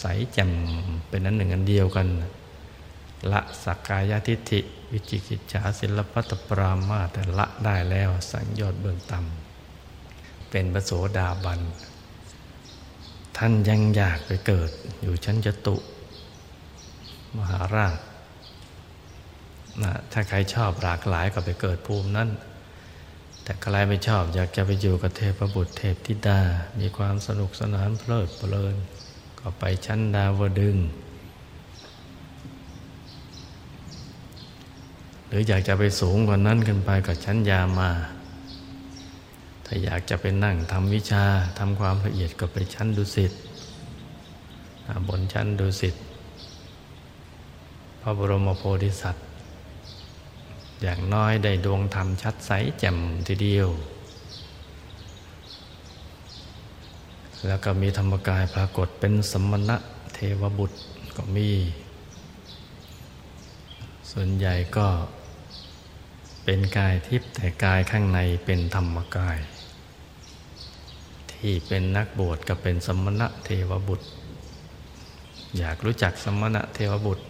[0.00, 0.52] ใสแจ่ม
[1.08, 2.06] เป็นอันหนึ่งอันเดียวกัน
[3.32, 4.60] ละสักกายทิฏฐิ
[4.92, 11.60] วิจิกิจฉาศิลปัตปรามาแต่ละได้แล้วสังยอดเบื้องต่ำเป็นพระโสดาบัน
[13.36, 14.70] ท่านยังอยากไปเกิด
[15.02, 15.76] อยู่ชั้นจตุ
[17.38, 17.98] มหาราช
[19.82, 22.28] นะถ้าใครชอบหลากหลายก็ไปเกิดภูมินั้น
[23.44, 26.40] แต่ใครไม่ชอบอยากจะไปอยู่กับเทพบุตรเทพธิดา
[26.80, 28.74] มีความสนุกสนานเพลิดเพลิน
[29.40, 30.76] ก็ไปชั้นดาวดึง
[35.28, 37.90] หรืออยากจะไปสูงกว่านั้นขึ้นไปกับชั้นยามา
[39.64, 41.24] ถ้าอยากจะไปนั่งทำวิชา
[41.58, 43.32] ทำความละเอียดก็ไปชั้นดุสิต
[45.08, 45.94] บนชั้นดุสิต
[48.00, 49.24] พระบรมโพธิสัตว์
[50.82, 53.68] อย่างน้อยได้ดวงธรรมชัดใสแจ่มทีเดียว
[57.46, 59.76] แล้วก็มีธรรมกายปรากฏเป็นสมณะ
[60.14, 60.78] เทวบุตร
[61.16, 61.50] ก็มี
[64.10, 64.86] ส่วนใหญ่ก็
[66.44, 69.38] เป็นกายทิพย์แต่กายข้างในเป็นธรรมกาย
[71.32, 74.06] ที่เป็นนักบวชก็เป็นสมณะเทวบุตร
[75.58, 77.24] อยากรู้จักสมณะเทวบุตร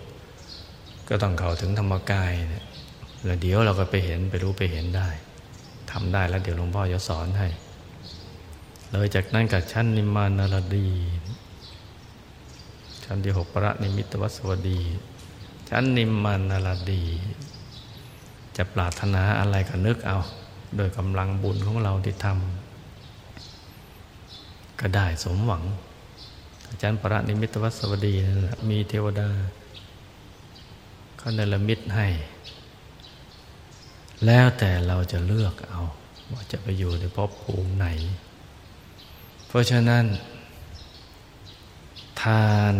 [1.09, 2.64] ก็ต้องเข้าถึงธรรมกายเนี่ย
[3.25, 5.09] แล้วเดี๋ยวเราก็ไปเห็นไปรู้ไปเห็นได้
[5.91, 7.49] ทำได้แล้วเดี๋ยวหลวงพ่อจะสอนให้
[8.91, 10.89] เลยจากนั้นกับชั้นนิมานารดี
[13.05, 14.81] ชั้นที่หกประนิมิตวสวดี
[15.69, 17.03] ชั้นนิมมานารดี
[18.57, 20.19] จะปรารถนาอะไรก็นึกเอา
[20.77, 25.63] โดยกำลังบุญของเราที่ทำก็ได้สมหวัง
[26.69, 29.29] อาจารย์ประนิมิตวสวดีนั่นแหละมีเทวดา
[31.19, 32.07] เขาเนรมิตให้
[34.27, 35.83] แล้วแต่เราจะเลือกเอา
[36.33, 37.87] ว่าจะไปอยู่ในภพภูมิไหน
[39.46, 40.05] เพราะฉะนั้น
[42.22, 42.74] ทาน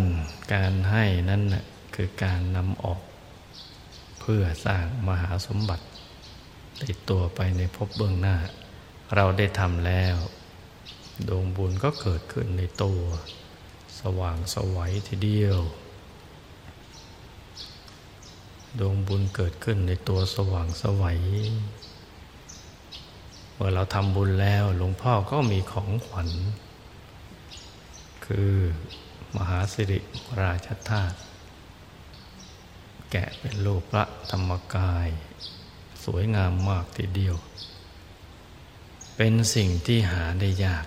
[0.53, 3.01] การให้นั้นนะคือการนำออก
[4.19, 5.85] เพื่อสร้างมหาสมบัติ
[6.83, 8.37] ติดตัวไปในภพเบื้องหน้า
[9.15, 10.17] เราได้ทำแล้ว
[11.27, 13.01] ดวงบุญก็เกิดขึ้นในตัว
[13.99, 15.59] สว่างสวัยทีเดียว
[18.79, 21.19] ดวงบุญเกิดขึ้นในตัวสว่างสวัย
[23.53, 26.29] เมื่อเราทำบุญแล้วหลวงพ่อก็มีของขวัญ
[28.25, 28.53] คือ
[29.35, 29.99] มหาสิริ
[30.41, 31.17] ราชธาตุ
[33.11, 35.07] แกะเป็นรูปพระธรรมกาย
[36.05, 37.35] สวยงามมากทีเดียว
[39.17, 40.85] เป็นสิ่งที่หาได้ยาก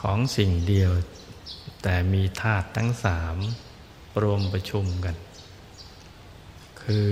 [0.00, 0.92] ของสิ่งเดียว
[1.82, 3.36] แต่มีธาตุทั้งสาม
[4.22, 5.16] รวมประชุมกัน
[6.82, 7.10] คือ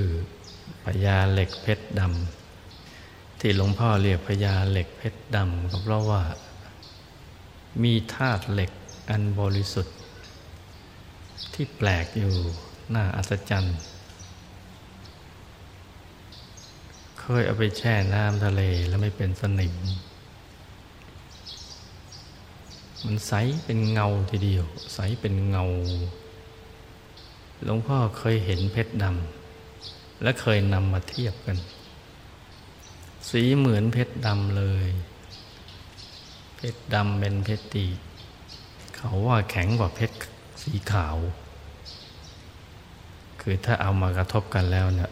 [0.84, 6.22] พญาเหล็กเพชรดำที่หลวงพ่อเรียกพญาเหล็กเพชรดำก็เพราะว่า
[7.82, 8.70] มีธาตุเหล็ก
[9.10, 9.96] อันบริสุทธิ์
[11.54, 12.34] ที่แปลกอยู่
[12.94, 13.78] น่าอัศจรรย์
[17.20, 19.76] เคยเอาไปแช่น้ำทะเลแล้วไม่เป็นสนิม
[23.04, 23.32] มันใส
[23.64, 25.64] เป็นเงาทีเดียว ใสเป็นเงา
[27.64, 31.58] หลวงพ่อเคยเห็นเพชรดำและเคยนำมาเทียบกัน
[33.30, 34.88] สีเหมือนเพชรดำเลย
[36.56, 37.86] เพชรดำเป็นเพชรตี
[38.96, 40.16] เขาว่าแข็งกว่าเพชร
[40.62, 41.16] สีขาว
[43.40, 45.10] คือถ้าเอามากระทบกันแล้วเนี่ย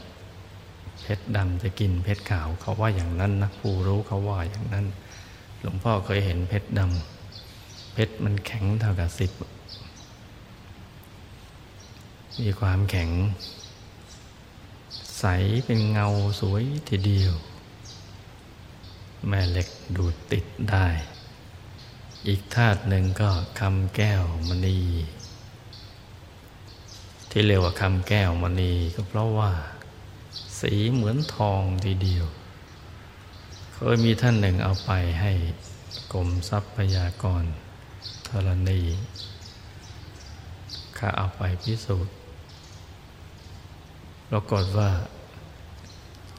[1.02, 4.86] เพชรดำจะกินเพชรขาว เขาว่าอย่างนั้นนะผู้รู้เขาว่าอย่างนั้น
[5.60, 9.30] หลวงพ่อเคยเห็นเพชรดำเพชรมันแข็งเท่ากับสิบ
[12.40, 13.10] มีความแข็ง
[15.18, 15.24] ใส
[15.64, 16.06] เป็นเงา
[16.40, 17.34] สวยทีเดียว
[19.28, 20.86] แม่เหล็กดูดติดได้
[22.26, 23.30] อีกธาตุหนึ่งก็
[23.60, 24.78] คำแก้วมณี
[27.30, 29.52] ที่เรียกว่าคำแก้วมณีก็เพราะว่า
[30.60, 32.26] สีเหมือนทองทีเดียว
[33.72, 35.32] เคยมีท่านหนึ่งเอาไปให้
[36.12, 37.44] กรมทรัพยากร
[38.26, 38.80] ธรณี
[40.98, 42.14] ข้าเอาไปพิสูจน์
[44.30, 44.90] ปรากฏว่า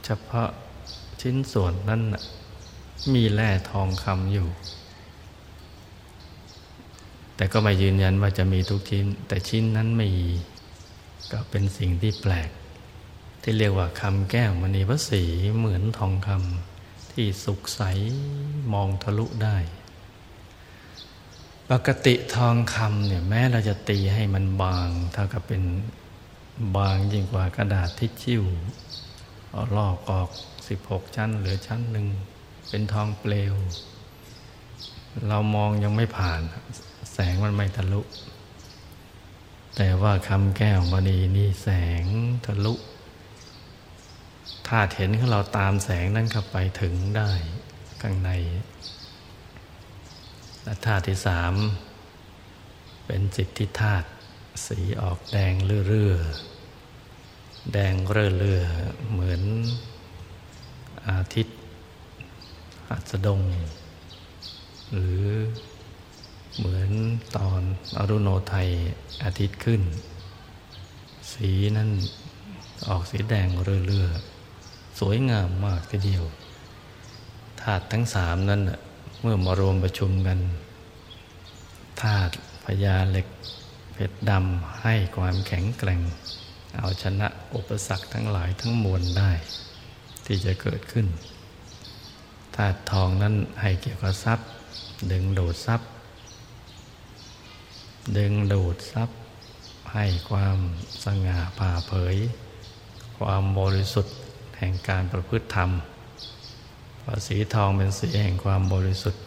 [0.04, 0.48] เฉพาะ
[1.20, 2.02] ชิ้นส่วนนั้น
[3.14, 4.48] มีแร่ทองคำอยู่
[7.36, 10.30] แต่ก็ไม่ยืนยันว่าจะมีทุกชิ้น แต่ชิ้นนั้นไม่มี
[11.32, 12.50] ก็เป็นสิ่งที่แปลก
[13.42, 15.22] ที่เรียกว่าคำแก้วมณีพระสี
[15.56, 17.80] เหมือนทองคำที่สุกใส
[18.72, 19.56] มองทะลุได้
[21.70, 25.62] ปกติทองคำเนี่ยแม้เราจะตีให้มันบางเท่ากับเป็น
[26.76, 28.42] บางยิ่งกว่ากระดาษทิชชิ่ว
[29.76, 30.28] ลอกออก
[30.68, 32.06] สิบหกชั้น เหลือชั้นหนึ่ง
[32.68, 33.54] เป็นทองเปลว
[35.28, 36.40] เรามองยังไม่ผ่าน
[37.12, 38.02] แสงมันไม่ทะลุ
[39.76, 41.68] แต่ว่าคำแก้วมณีนี่แส
[42.02, 42.04] ง
[42.46, 42.74] ทะลุ
[44.68, 47.30] ถ้าเห็นของเราตามแสงนั้นเข้าไปถึงได้
[48.00, 48.30] ข้างใน
[50.62, 51.52] และธาตุที่สาม
[53.06, 54.06] เป็นจิที่ธาตุ
[54.66, 56.14] สีออกแดงเรื่อ
[57.72, 58.62] แดงเรื่อเรือ
[59.10, 59.42] เหมือน
[61.08, 61.56] อาทิตย์
[62.90, 63.42] อัสดง
[64.92, 65.24] หรือ
[66.58, 66.90] เหมือน
[67.36, 67.62] ตอน
[67.96, 68.68] อรุโนไทย
[69.24, 69.82] อาทิตย์ขึ้น
[71.32, 71.90] สีนั้น
[72.88, 76.24] ออกสีแดงเรื่อๆ สวยงามมากทีเดียว
[77.60, 78.60] ธาตุทั้งสามนั้น
[79.20, 80.38] เมื่อมารวมประชุมกัน
[82.02, 82.34] ธาตุ
[82.64, 83.26] พญาเหล็ก
[83.92, 86.00] เพชรดำให้ความแข็งแกร่ง
[86.78, 89.30] เอาชนะอุปสรรคทั้งหลายทั้งมวลได้
[90.24, 91.06] ที่จะเกิดขึ้น
[92.54, 94.48] ธาตุทองนั้นให้เกี่ยวกับทรัพย์
[95.12, 95.88] ดึงดูดทรัพย์
[98.18, 99.16] ดึงดูดทรัพย์
[99.94, 100.58] ให้ความ
[101.04, 102.16] สง่าผ่าเผย
[103.18, 104.14] ความบริสุทธิ์
[104.58, 105.70] แห่งการประพฤติธรรม
[107.00, 109.22] เพราะสีทองเป็นสีแห่งความบริสุทธิ์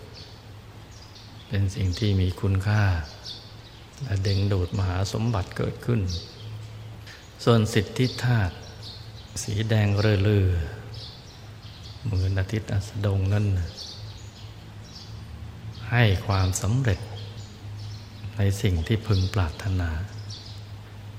[1.47, 2.83] เป็นสิ่งที่มีคุณค่า
[4.03, 6.01] และดึงดูดมหาสมบัติเกิดขึ้น
[7.43, 8.55] ส่วนสิทธิธาตุ
[9.43, 10.47] สีแดงเรื่อ
[12.05, 13.45] เหมือนอาทิตย์อัสดงนั่น
[15.91, 16.99] ให้ความสำเร็จ
[18.37, 19.89] ในสิ่งที่พึงปรารถนา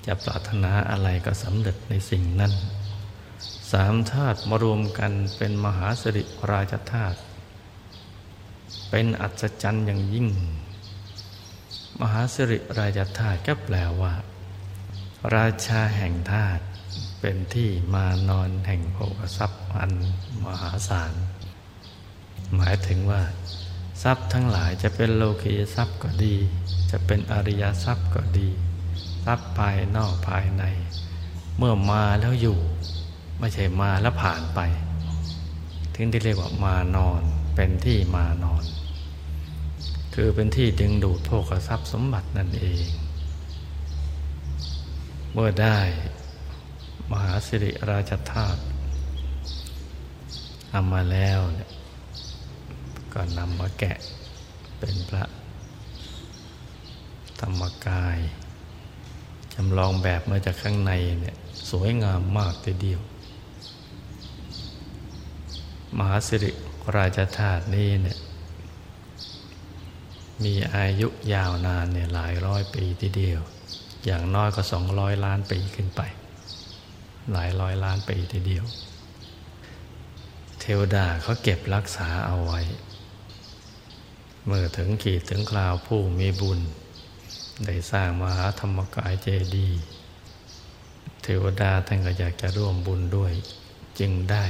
[0.07, 2.53] จะปรารถนาอะไรก็สำเร็จในสิ่งนั้น
[3.73, 7.19] สามธาตุมารวมกันเป็นมหาสิริราชธาตุ
[8.91, 10.29] เป็นอัศจรรย์อย่างยิ่ง
[12.01, 14.15] มหาสิริราชธาตุก็แปลว่า
[15.35, 16.63] ราชาแห่งธาตุ
[17.21, 19.93] เป็นที่มานอนแห่งโภคทรัพย์อัน
[20.45, 21.13] มหาศาล
[22.55, 23.23] หมายถึงว่า
[24.03, 26.37] ทรัพย์ทั้งหลายจะเป็นโลกียทรัพย์ก็ดี
[26.91, 28.49] จะเป็นอริยทรัพย์ก็ดี
[29.25, 30.65] ทรัพย์ภายนอกภายใน
[31.59, 32.59] เมื่อมาแล้วอยู่
[33.39, 34.61] ไม่ใช่มาแล้วผ่านไป
[35.95, 37.23] ถึงที่เรียกว่ามานอน
[37.55, 38.65] เป็นที่มานอน
[40.19, 42.89] คือเป็นที่ดึงดูดโภคทรัพย์สมบัตินั่นเอง
[45.33, 45.79] เมื่อได้
[47.11, 48.61] มหาสิริราชธาตุ
[50.71, 51.71] ทำมาแล้วเนี่ย
[53.13, 53.99] ก็นำมาแกะ
[54.79, 55.25] เป็นพระ
[57.41, 58.19] ธรรมกาย
[59.55, 61.37] จำลองแบบมาจากข้างในเนี่ย
[61.71, 63.01] สวยงามมากทีเดียว
[65.97, 66.53] มหาสิริ
[66.97, 68.19] ราชธาตุนี้เนี่ย
[70.45, 73.41] มีอายุยาวนานเนี่ยหลายร้อยปีทีเดียว
[74.05, 76.01] อย่างน้อยก็สองร้อยล้านปีขึ้นไป
[77.33, 78.65] หลายร้อยล้านปีทีเดียว
[80.61, 82.61] เทวดาเขาเก็บรักษาเอาไว้
[84.45, 86.61] เมื่อถึงขีดถึงคราวผู้มีบุญ
[87.65, 89.81] ได้สร้างมหาธรรมกายเจดีย์
[91.23, 93.33] เทวดาท่านก็อยากจะร่วมบุญด้วย
[93.99, 94.45] จึงได้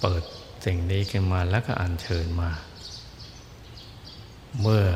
[0.00, 0.22] เปิด
[0.64, 2.50] สิ่งนี้ขึ้นมาแล้วก็อัญเชิญมา
[4.62, 4.86] เมื่อ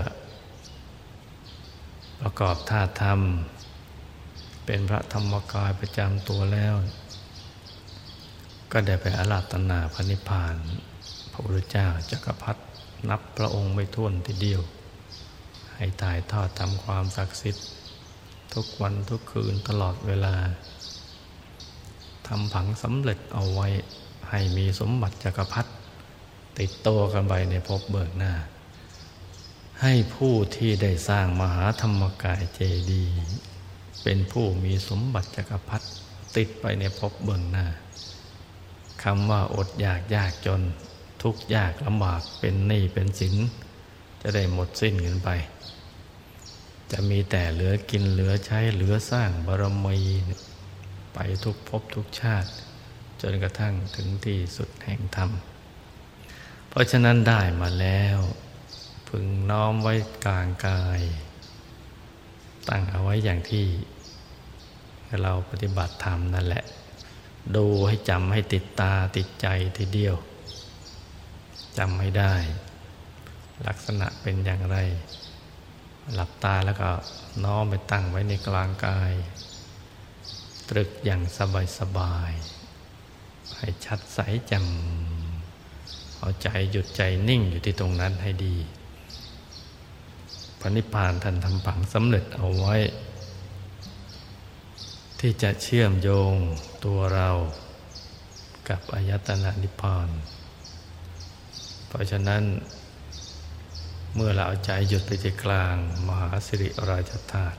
[2.20, 3.20] ประกอบท่าธรรม
[4.66, 6.74] เป็นพระธรรมกายประจำตัวแล้ว
[8.72, 10.54] ก็ได้ไปอาราธนาพระนิพพาน
[11.30, 12.60] พระพุทธเจ้าจักรพรรดิ
[13.08, 14.60] นับพระองค์ไม่ท้วนทีเดียว
[15.74, 17.66] ให้ถ่ายทอดทำความศักดิ์สิทธิ์
[18.54, 20.34] ทุกวันทุกคืนตลอดเวลา
[22.26, 23.68] ทำผังสำเร็จเอาไว้
[24.30, 25.70] ให้มีสมบัติจักรพรรดิ
[26.58, 28.32] ติดตัวกันไปในภพเบิกหน้า
[29.84, 32.60] ให้ผู้ที่ได้สร้างมหาธรรมกายเจ
[32.90, 33.14] ดีย์
[34.02, 35.86] เป็นผู้มีสมบัติจักรพรรดิ
[36.36, 37.66] ติดไปในภพเบื้องหน้า
[39.02, 40.60] คำว่าอดอยากยากจน
[41.22, 43.34] ทุกยากลำบากเป็นหนี้เป็นสิน
[44.22, 45.28] จะได้หมดสิ้นกันไป
[46.92, 49.98] จะมีแต่เหลือกินเหลือใช้เหลือสร้างบารมี
[51.14, 52.50] ไปทุกภพทุกชาติ
[53.20, 55.30] จนกระทั่งถึงที่สุดแห่งธรรม
[56.68, 58.20] เพราะฉะนั้นได้มาแล้ว
[59.14, 59.94] พึงน้อมไว้
[60.26, 61.00] กลางกาย
[62.68, 63.66] ตั้งเอาไว้อย่างที่
[65.22, 66.64] เราปฏิบัติธรรมนั่นแหละ
[67.56, 69.46] ดูให้จำให้ติดตาติดใจ
[69.76, 70.16] ทีเดียว
[71.78, 72.34] จำไม่ได้
[73.66, 74.76] ลักษณะเป็นอย่างไร
[76.14, 76.90] หลับตาแล้วก็
[77.44, 79.12] น้อมไปตั้งไว้ในกลางกาย
[80.68, 82.32] ตรึกอย่างสบายสบาย
[83.56, 84.18] ให้ชัดใส
[84.50, 88.56] จำเอาใจหยุดใจนิ่งอยู่ที่ตรงนั้นให้ดี
[90.60, 92.76] พระนิพพานท่านทำผังสำเร็จเอาไว้
[95.20, 96.34] ที่จะเชื่อมโยง
[96.84, 97.30] ตัวเรา
[98.68, 100.08] กับอายตนะนิพพาน
[101.88, 102.42] เพราะฉะนั้น
[104.14, 107.58] เมื่อเราเอาใจหยุดไปที่กลาง มหาสิริราชธาตุ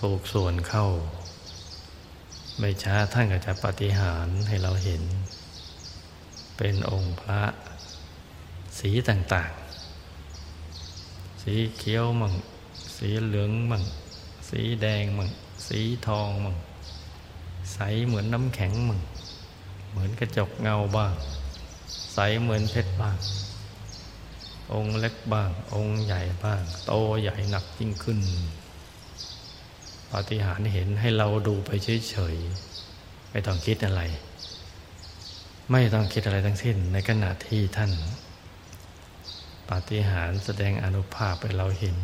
[0.00, 0.86] ถูกส่วนเข้า
[2.58, 5.02] ไม่ช้าท่านก็จะปฏิหารให้เราเห็น
[6.56, 7.42] เป็นองค์พระ
[8.78, 9.65] สีต่างๆ
[11.48, 12.34] สีเขียวมั่ง
[12.96, 13.84] สีเหลืองมั่ง
[14.48, 15.30] สีแดงมั่ง
[15.66, 16.56] สีทองมั่ง
[17.72, 19.00] ใสเหมือนน้ำแข็งมั่ง
[19.90, 21.14] เหมือนกระจกเงาบ้าง
[22.14, 23.18] ใสเหมือนเพชรบ้าง
[24.72, 28.18] องค์เล็กบ้าง องค์ใหญ่บ้าง โตใหญ่หนักยิ่งขึ้น
[30.10, 34.02] ปาฏิหาริย์เห็นให้เราดูไปเฉยๆไม่ต้องคิดอะไร
[35.72, 37.92] ไม่ต้องคิดอะไรทั้งสิ้นในขณะที่ท่าน
[39.70, 41.96] ปาฏิหาริย์แสดงอนุภาพไปเราเห็น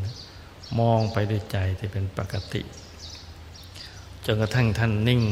[0.79, 2.63] มองไปด้วยใจที่เป็นปกติ
[4.25, 5.25] จนกระทั่งท่านนิ่ง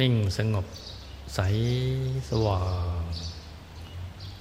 [0.00, 0.66] นิ่งสงบ
[1.34, 1.40] ใส
[2.28, 2.62] สว่า
[3.00, 3.02] ง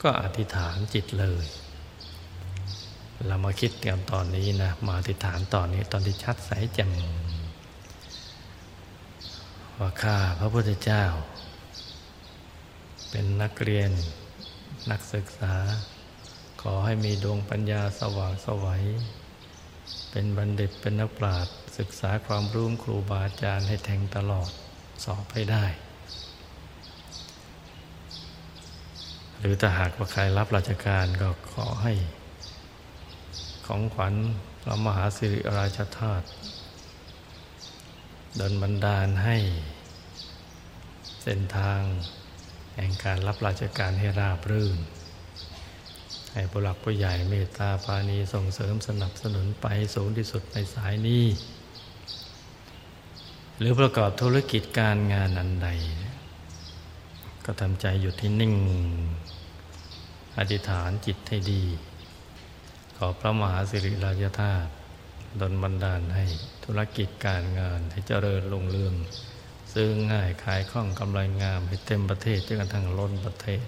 [0.02, 1.46] ก็อธิษฐานจิตเลย
[3.28, 6.92] เรามาคิดกันตอนนี้นะ มาอธิษฐานตอนนี้ตอนที่ชัดใสแจ่ม
[9.80, 11.04] ว่าข้าพระพุทธเจ้า
[13.10, 13.92] เป็นนักเรียน
[14.92, 15.54] นักศึกษา
[16.72, 18.84] อให้มีดวงปัญญาสว่างสวัย
[20.12, 24.50] เป็นบัณฑิตเป็นนักปราชญ์ศึกษาความรู้ครูบาอาจารย์ให้แทงตลอด
[25.06, 25.66] สอบให้ได้
[29.40, 31.94] หรือถ้าหากว่าใครรับราชการก็ขอให้
[33.68, 34.14] ของขวัญ
[34.62, 36.26] พระมหาสิริราชธาตุ
[38.40, 39.38] ดนบันดาลให้
[41.24, 41.82] เส้นทาง
[42.76, 44.78] แห่งการรับราชการให้ราบรื่น
[46.36, 49.66] ให้ผู้หลักผู้ใหญ่เมตตาปานีส่งเสริมสนับสนุนไป
[49.96, 51.26] สูงที่สุดในสายนี้
[53.60, 55.70] หรือประกอบธุรกิจการงานอันใด
[57.46, 58.54] ก็ทำใจหยุดที่นิ่ง
[60.38, 61.64] อธิษฐานจิตให้ดี
[62.98, 64.70] ขอพระมหาสิริราชธาตุ
[65.42, 66.26] ดลบันดาลให้
[66.66, 68.94] ธุรกิจการงานให้เจริญรุ่งเรือง
[69.74, 73.64] ซื้อง่ายขายคล่องกำไรงามให้เต็มประเทศจนกระทั่งล้นประเทศ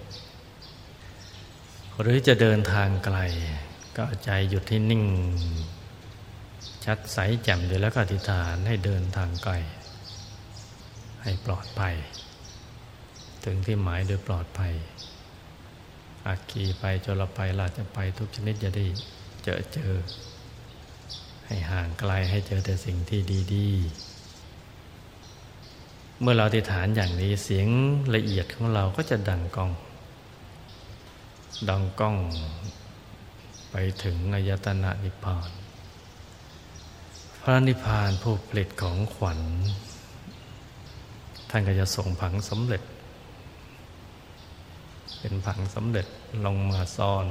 [2.00, 3.18] หรือจะเดินทางไกล
[3.96, 5.04] ก็ใจหยุดที่นิ่ง
[6.84, 9.54] ชัดใสแจ่มอยู่แล้วก็อธิษฐานให้เดินทางไกล
[11.22, 11.94] ให้ปลอดภัย
[13.44, 14.72] ถึงที่หมายโดยปลอดภัย
[16.26, 18.84] อากีไปจรไปลาจะไปทุกชนิดจะได้
[19.44, 19.92] เจอเจอ
[21.46, 23.20] ให้ห่างไกลให้เจอแต่สิ่งที่
[23.54, 27.68] ดีๆเมื่อเราติฐานอย่างนี้เสียง
[28.14, 29.70] ละเอียดของเราก็จะดังกอง
[31.68, 32.16] ดังก้อง
[33.70, 35.50] ไปถึงอายตนะนิพพาน
[37.42, 39.40] พระนิพพานผู้ผลิตของขวัญ
[41.50, 42.82] ท่านก็จะส่งผังสำเร็จ
[45.18, 46.06] เป็นผังสำเร็จ
[46.44, 47.26] ลงมาซ่อน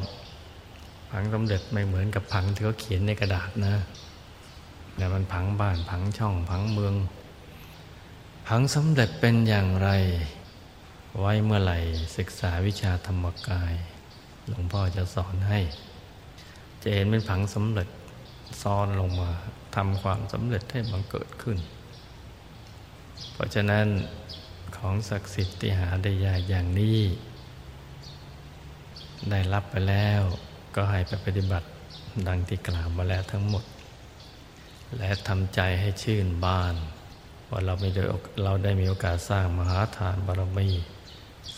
[1.12, 3.76] ผังสำเร็จไม่เหมือนกับผังที่เขาเขียนในกระดาษนะ
[4.96, 6.96] แต่มันผังบ้านผังช่องผังเมือง
[8.48, 9.90] ผังสำเร็จเป็นอย่างไร
[11.20, 11.80] ไว้เมื่อไหร่
[12.18, 13.74] ศึกษาวิชาธรรมกาย
[14.48, 15.60] หลวงพ่อจะสอนให้
[16.84, 17.90] จะเห็นเป็นผังสำเร็จ
[18.62, 19.30] ซ้อนลงมา
[19.76, 21.58] ทำความสำเร็จให้บังเกิดขึ้น
[23.34, 23.86] เพราะฉะนั้น
[24.78, 27.00] ของศักดิ์สิทธิ์ที่หาได้ยากอย่างนี้
[29.30, 30.22] ได้รับไปแล้ว
[30.76, 31.68] ก็ให้ไปปฏิบัติ
[32.28, 33.64] ดังที่กล่าวมาแล้วทั้งหมด
[34.98, 36.76] และทำใจให้ชื่นบาน
[37.50, 38.04] ว่าเราไม่ได้
[38.44, 40.70] เราได้มีโอกาสสร้างมหาทานบารมี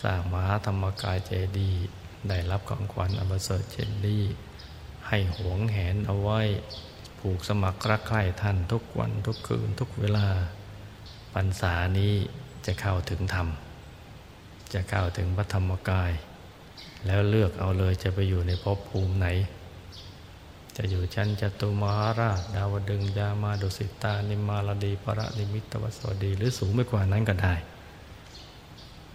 [0.02, 4.22] สร้างมหาธรรมกายเจดีย์ ได้รับของขวัญอมเสริเช่นนี้
[5.08, 6.40] ให้หวงแหนเอาไว้
[7.18, 10.26] ผูกสมัครรักใคร่ท่านทุกวันทุกคืนทุกเวลา
[11.34, 12.14] ปัญษานี้
[12.66, 13.48] จะเข้าถึงธรรม
[14.72, 16.12] จะเข้าถึงพระธรรมกาย
[17.06, 19.26] แล้วเลือกเอาเลยจะไปอยู่ในภพภูมิไหน
[20.76, 27.54] จะอยู่ชั้นจตุมหาราช ดาวดึงยามาดุสิตา นิมาลดีปรนิมิตวสวดี หรือสูงไม่กว่านั้นก็ได้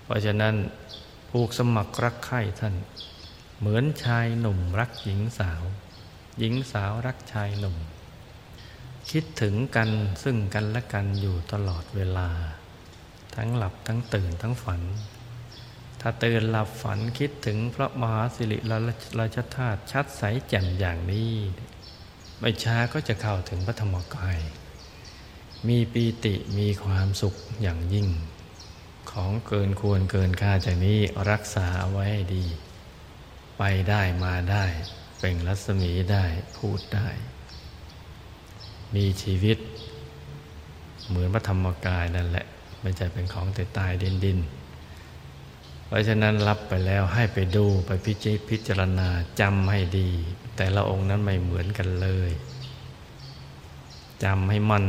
[0.04, 0.54] เพราะฉะนั้น
[1.40, 2.76] ผูกสมัครรักใคร่ท่าน
[3.60, 5.64] เหมือนชายหนุ่มรักหญิงสาว
[6.40, 7.78] หญิงสาวรักชายหนุ่ม
[9.10, 9.90] คิดถึงกัน
[10.24, 12.30] ซึ่งกันและกันอยู่ตลอดเวลา
[13.36, 14.82] ทั้งหลับทั้งตื่นทั้งฝัน
[16.02, 18.58] ถ้าตื่นหลับฝันคิดถึงพระมหาสิริ
[19.20, 21.34] ราชธาตุชัดใสแจ่มอย่างนี้
[22.40, 24.40] ไม่ช้าก็จะเข้าถึงพระธรรมกาย
[25.68, 28.10] มีปีติมีความสุขอย่างยิ่ง
[29.16, 31.00] ของเกินควรเกินค่าจากนี้
[31.32, 32.46] รักษาไว้ให้ดี
[33.58, 34.66] ไปได้มาได้
[35.20, 36.24] เป่งรัศมีได้
[36.58, 37.08] พูดได้
[38.96, 39.58] มีชีวิต
[41.08, 42.46] เหมือนพระธรรมกายนั่นแหละ
[42.82, 44.40] ไม่ใช่เป็นของแต่ตายดินดิน
[45.86, 49.10] เพราะฉะนั้นรับไปแล้วให้ไปดูไปพิจิตพิจารณา
[49.42, 50.10] จำให้ดี
[50.58, 52.32] แต่ละองค์นั้นไม่เหมือนกันเลย
[54.24, 54.88] จำให้มั่น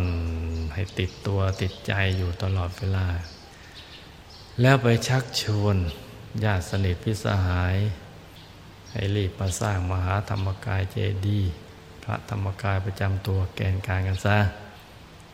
[0.74, 3.06] ให้ติดตัวติดใจอยู่ตลอดเวลา
[4.60, 5.76] แล้วไปชักชวน
[6.44, 7.76] ญาติสนิทพิสหาย
[8.90, 10.96] ให้รีบมาสร้างมหาธรรมกายเจ
[11.26, 11.52] ดีย์
[12.02, 14.38] พระธรรมกายประจำตัวแกนกลางกันซะ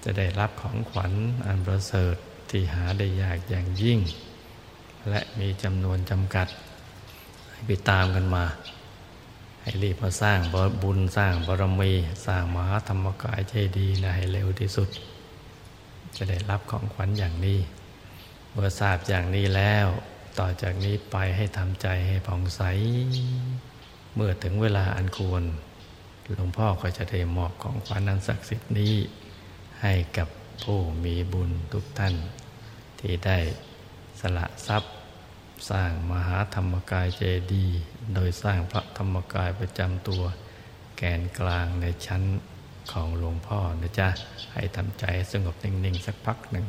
[0.03, 1.13] จะได้รับของขวัญ
[1.47, 2.15] อันประเสริฐ
[2.51, 3.99] ที่หาได้ยากอย่างยิ่ง
[5.09, 6.49] และมีจำนวนจำกัด
[7.51, 8.45] ให้ไปตามกันมา
[9.63, 10.39] ให้รีบมาสร้าง
[10.83, 11.93] บุญสร้างบารมี
[12.27, 14.89] สร้างมหาธรรมกายเจดีย์ให้เร็วที่สุด
[16.17, 17.61] จะได้รับของขวัญอย่างนี้
[18.53, 19.87] เมื่อทราบอย่างนี้แล้ว
[20.39, 22.63] ต่อจากนี้ไปให้ทำใจให้ผ่องใส
[24.15, 25.43] เมื่อถึงเวลาอันควร
[26.37, 28.95] หลวงพ่อก็จะได้มอบของขวัญนันศักดิ์สิทธิ์นี้
[29.83, 30.29] ให้กับ
[30.63, 32.15] ผู้มีบุญทุกท่าน
[33.01, 33.39] ที่ได้
[34.21, 34.93] สละทรัพย์
[35.71, 37.23] สร้างมหาธรรมกายเจ
[37.53, 37.81] ดีย์
[38.15, 40.23] โดยสร้างพระธรรมกายประจำตัว
[40.97, 42.23] แกนกลางในชั้น
[42.93, 44.09] ของหลวงพ่อนะจ๊ะ
[44.53, 46.67] ให้ทำใจสงบนิ่ง ๆ สักพักหนึ่ง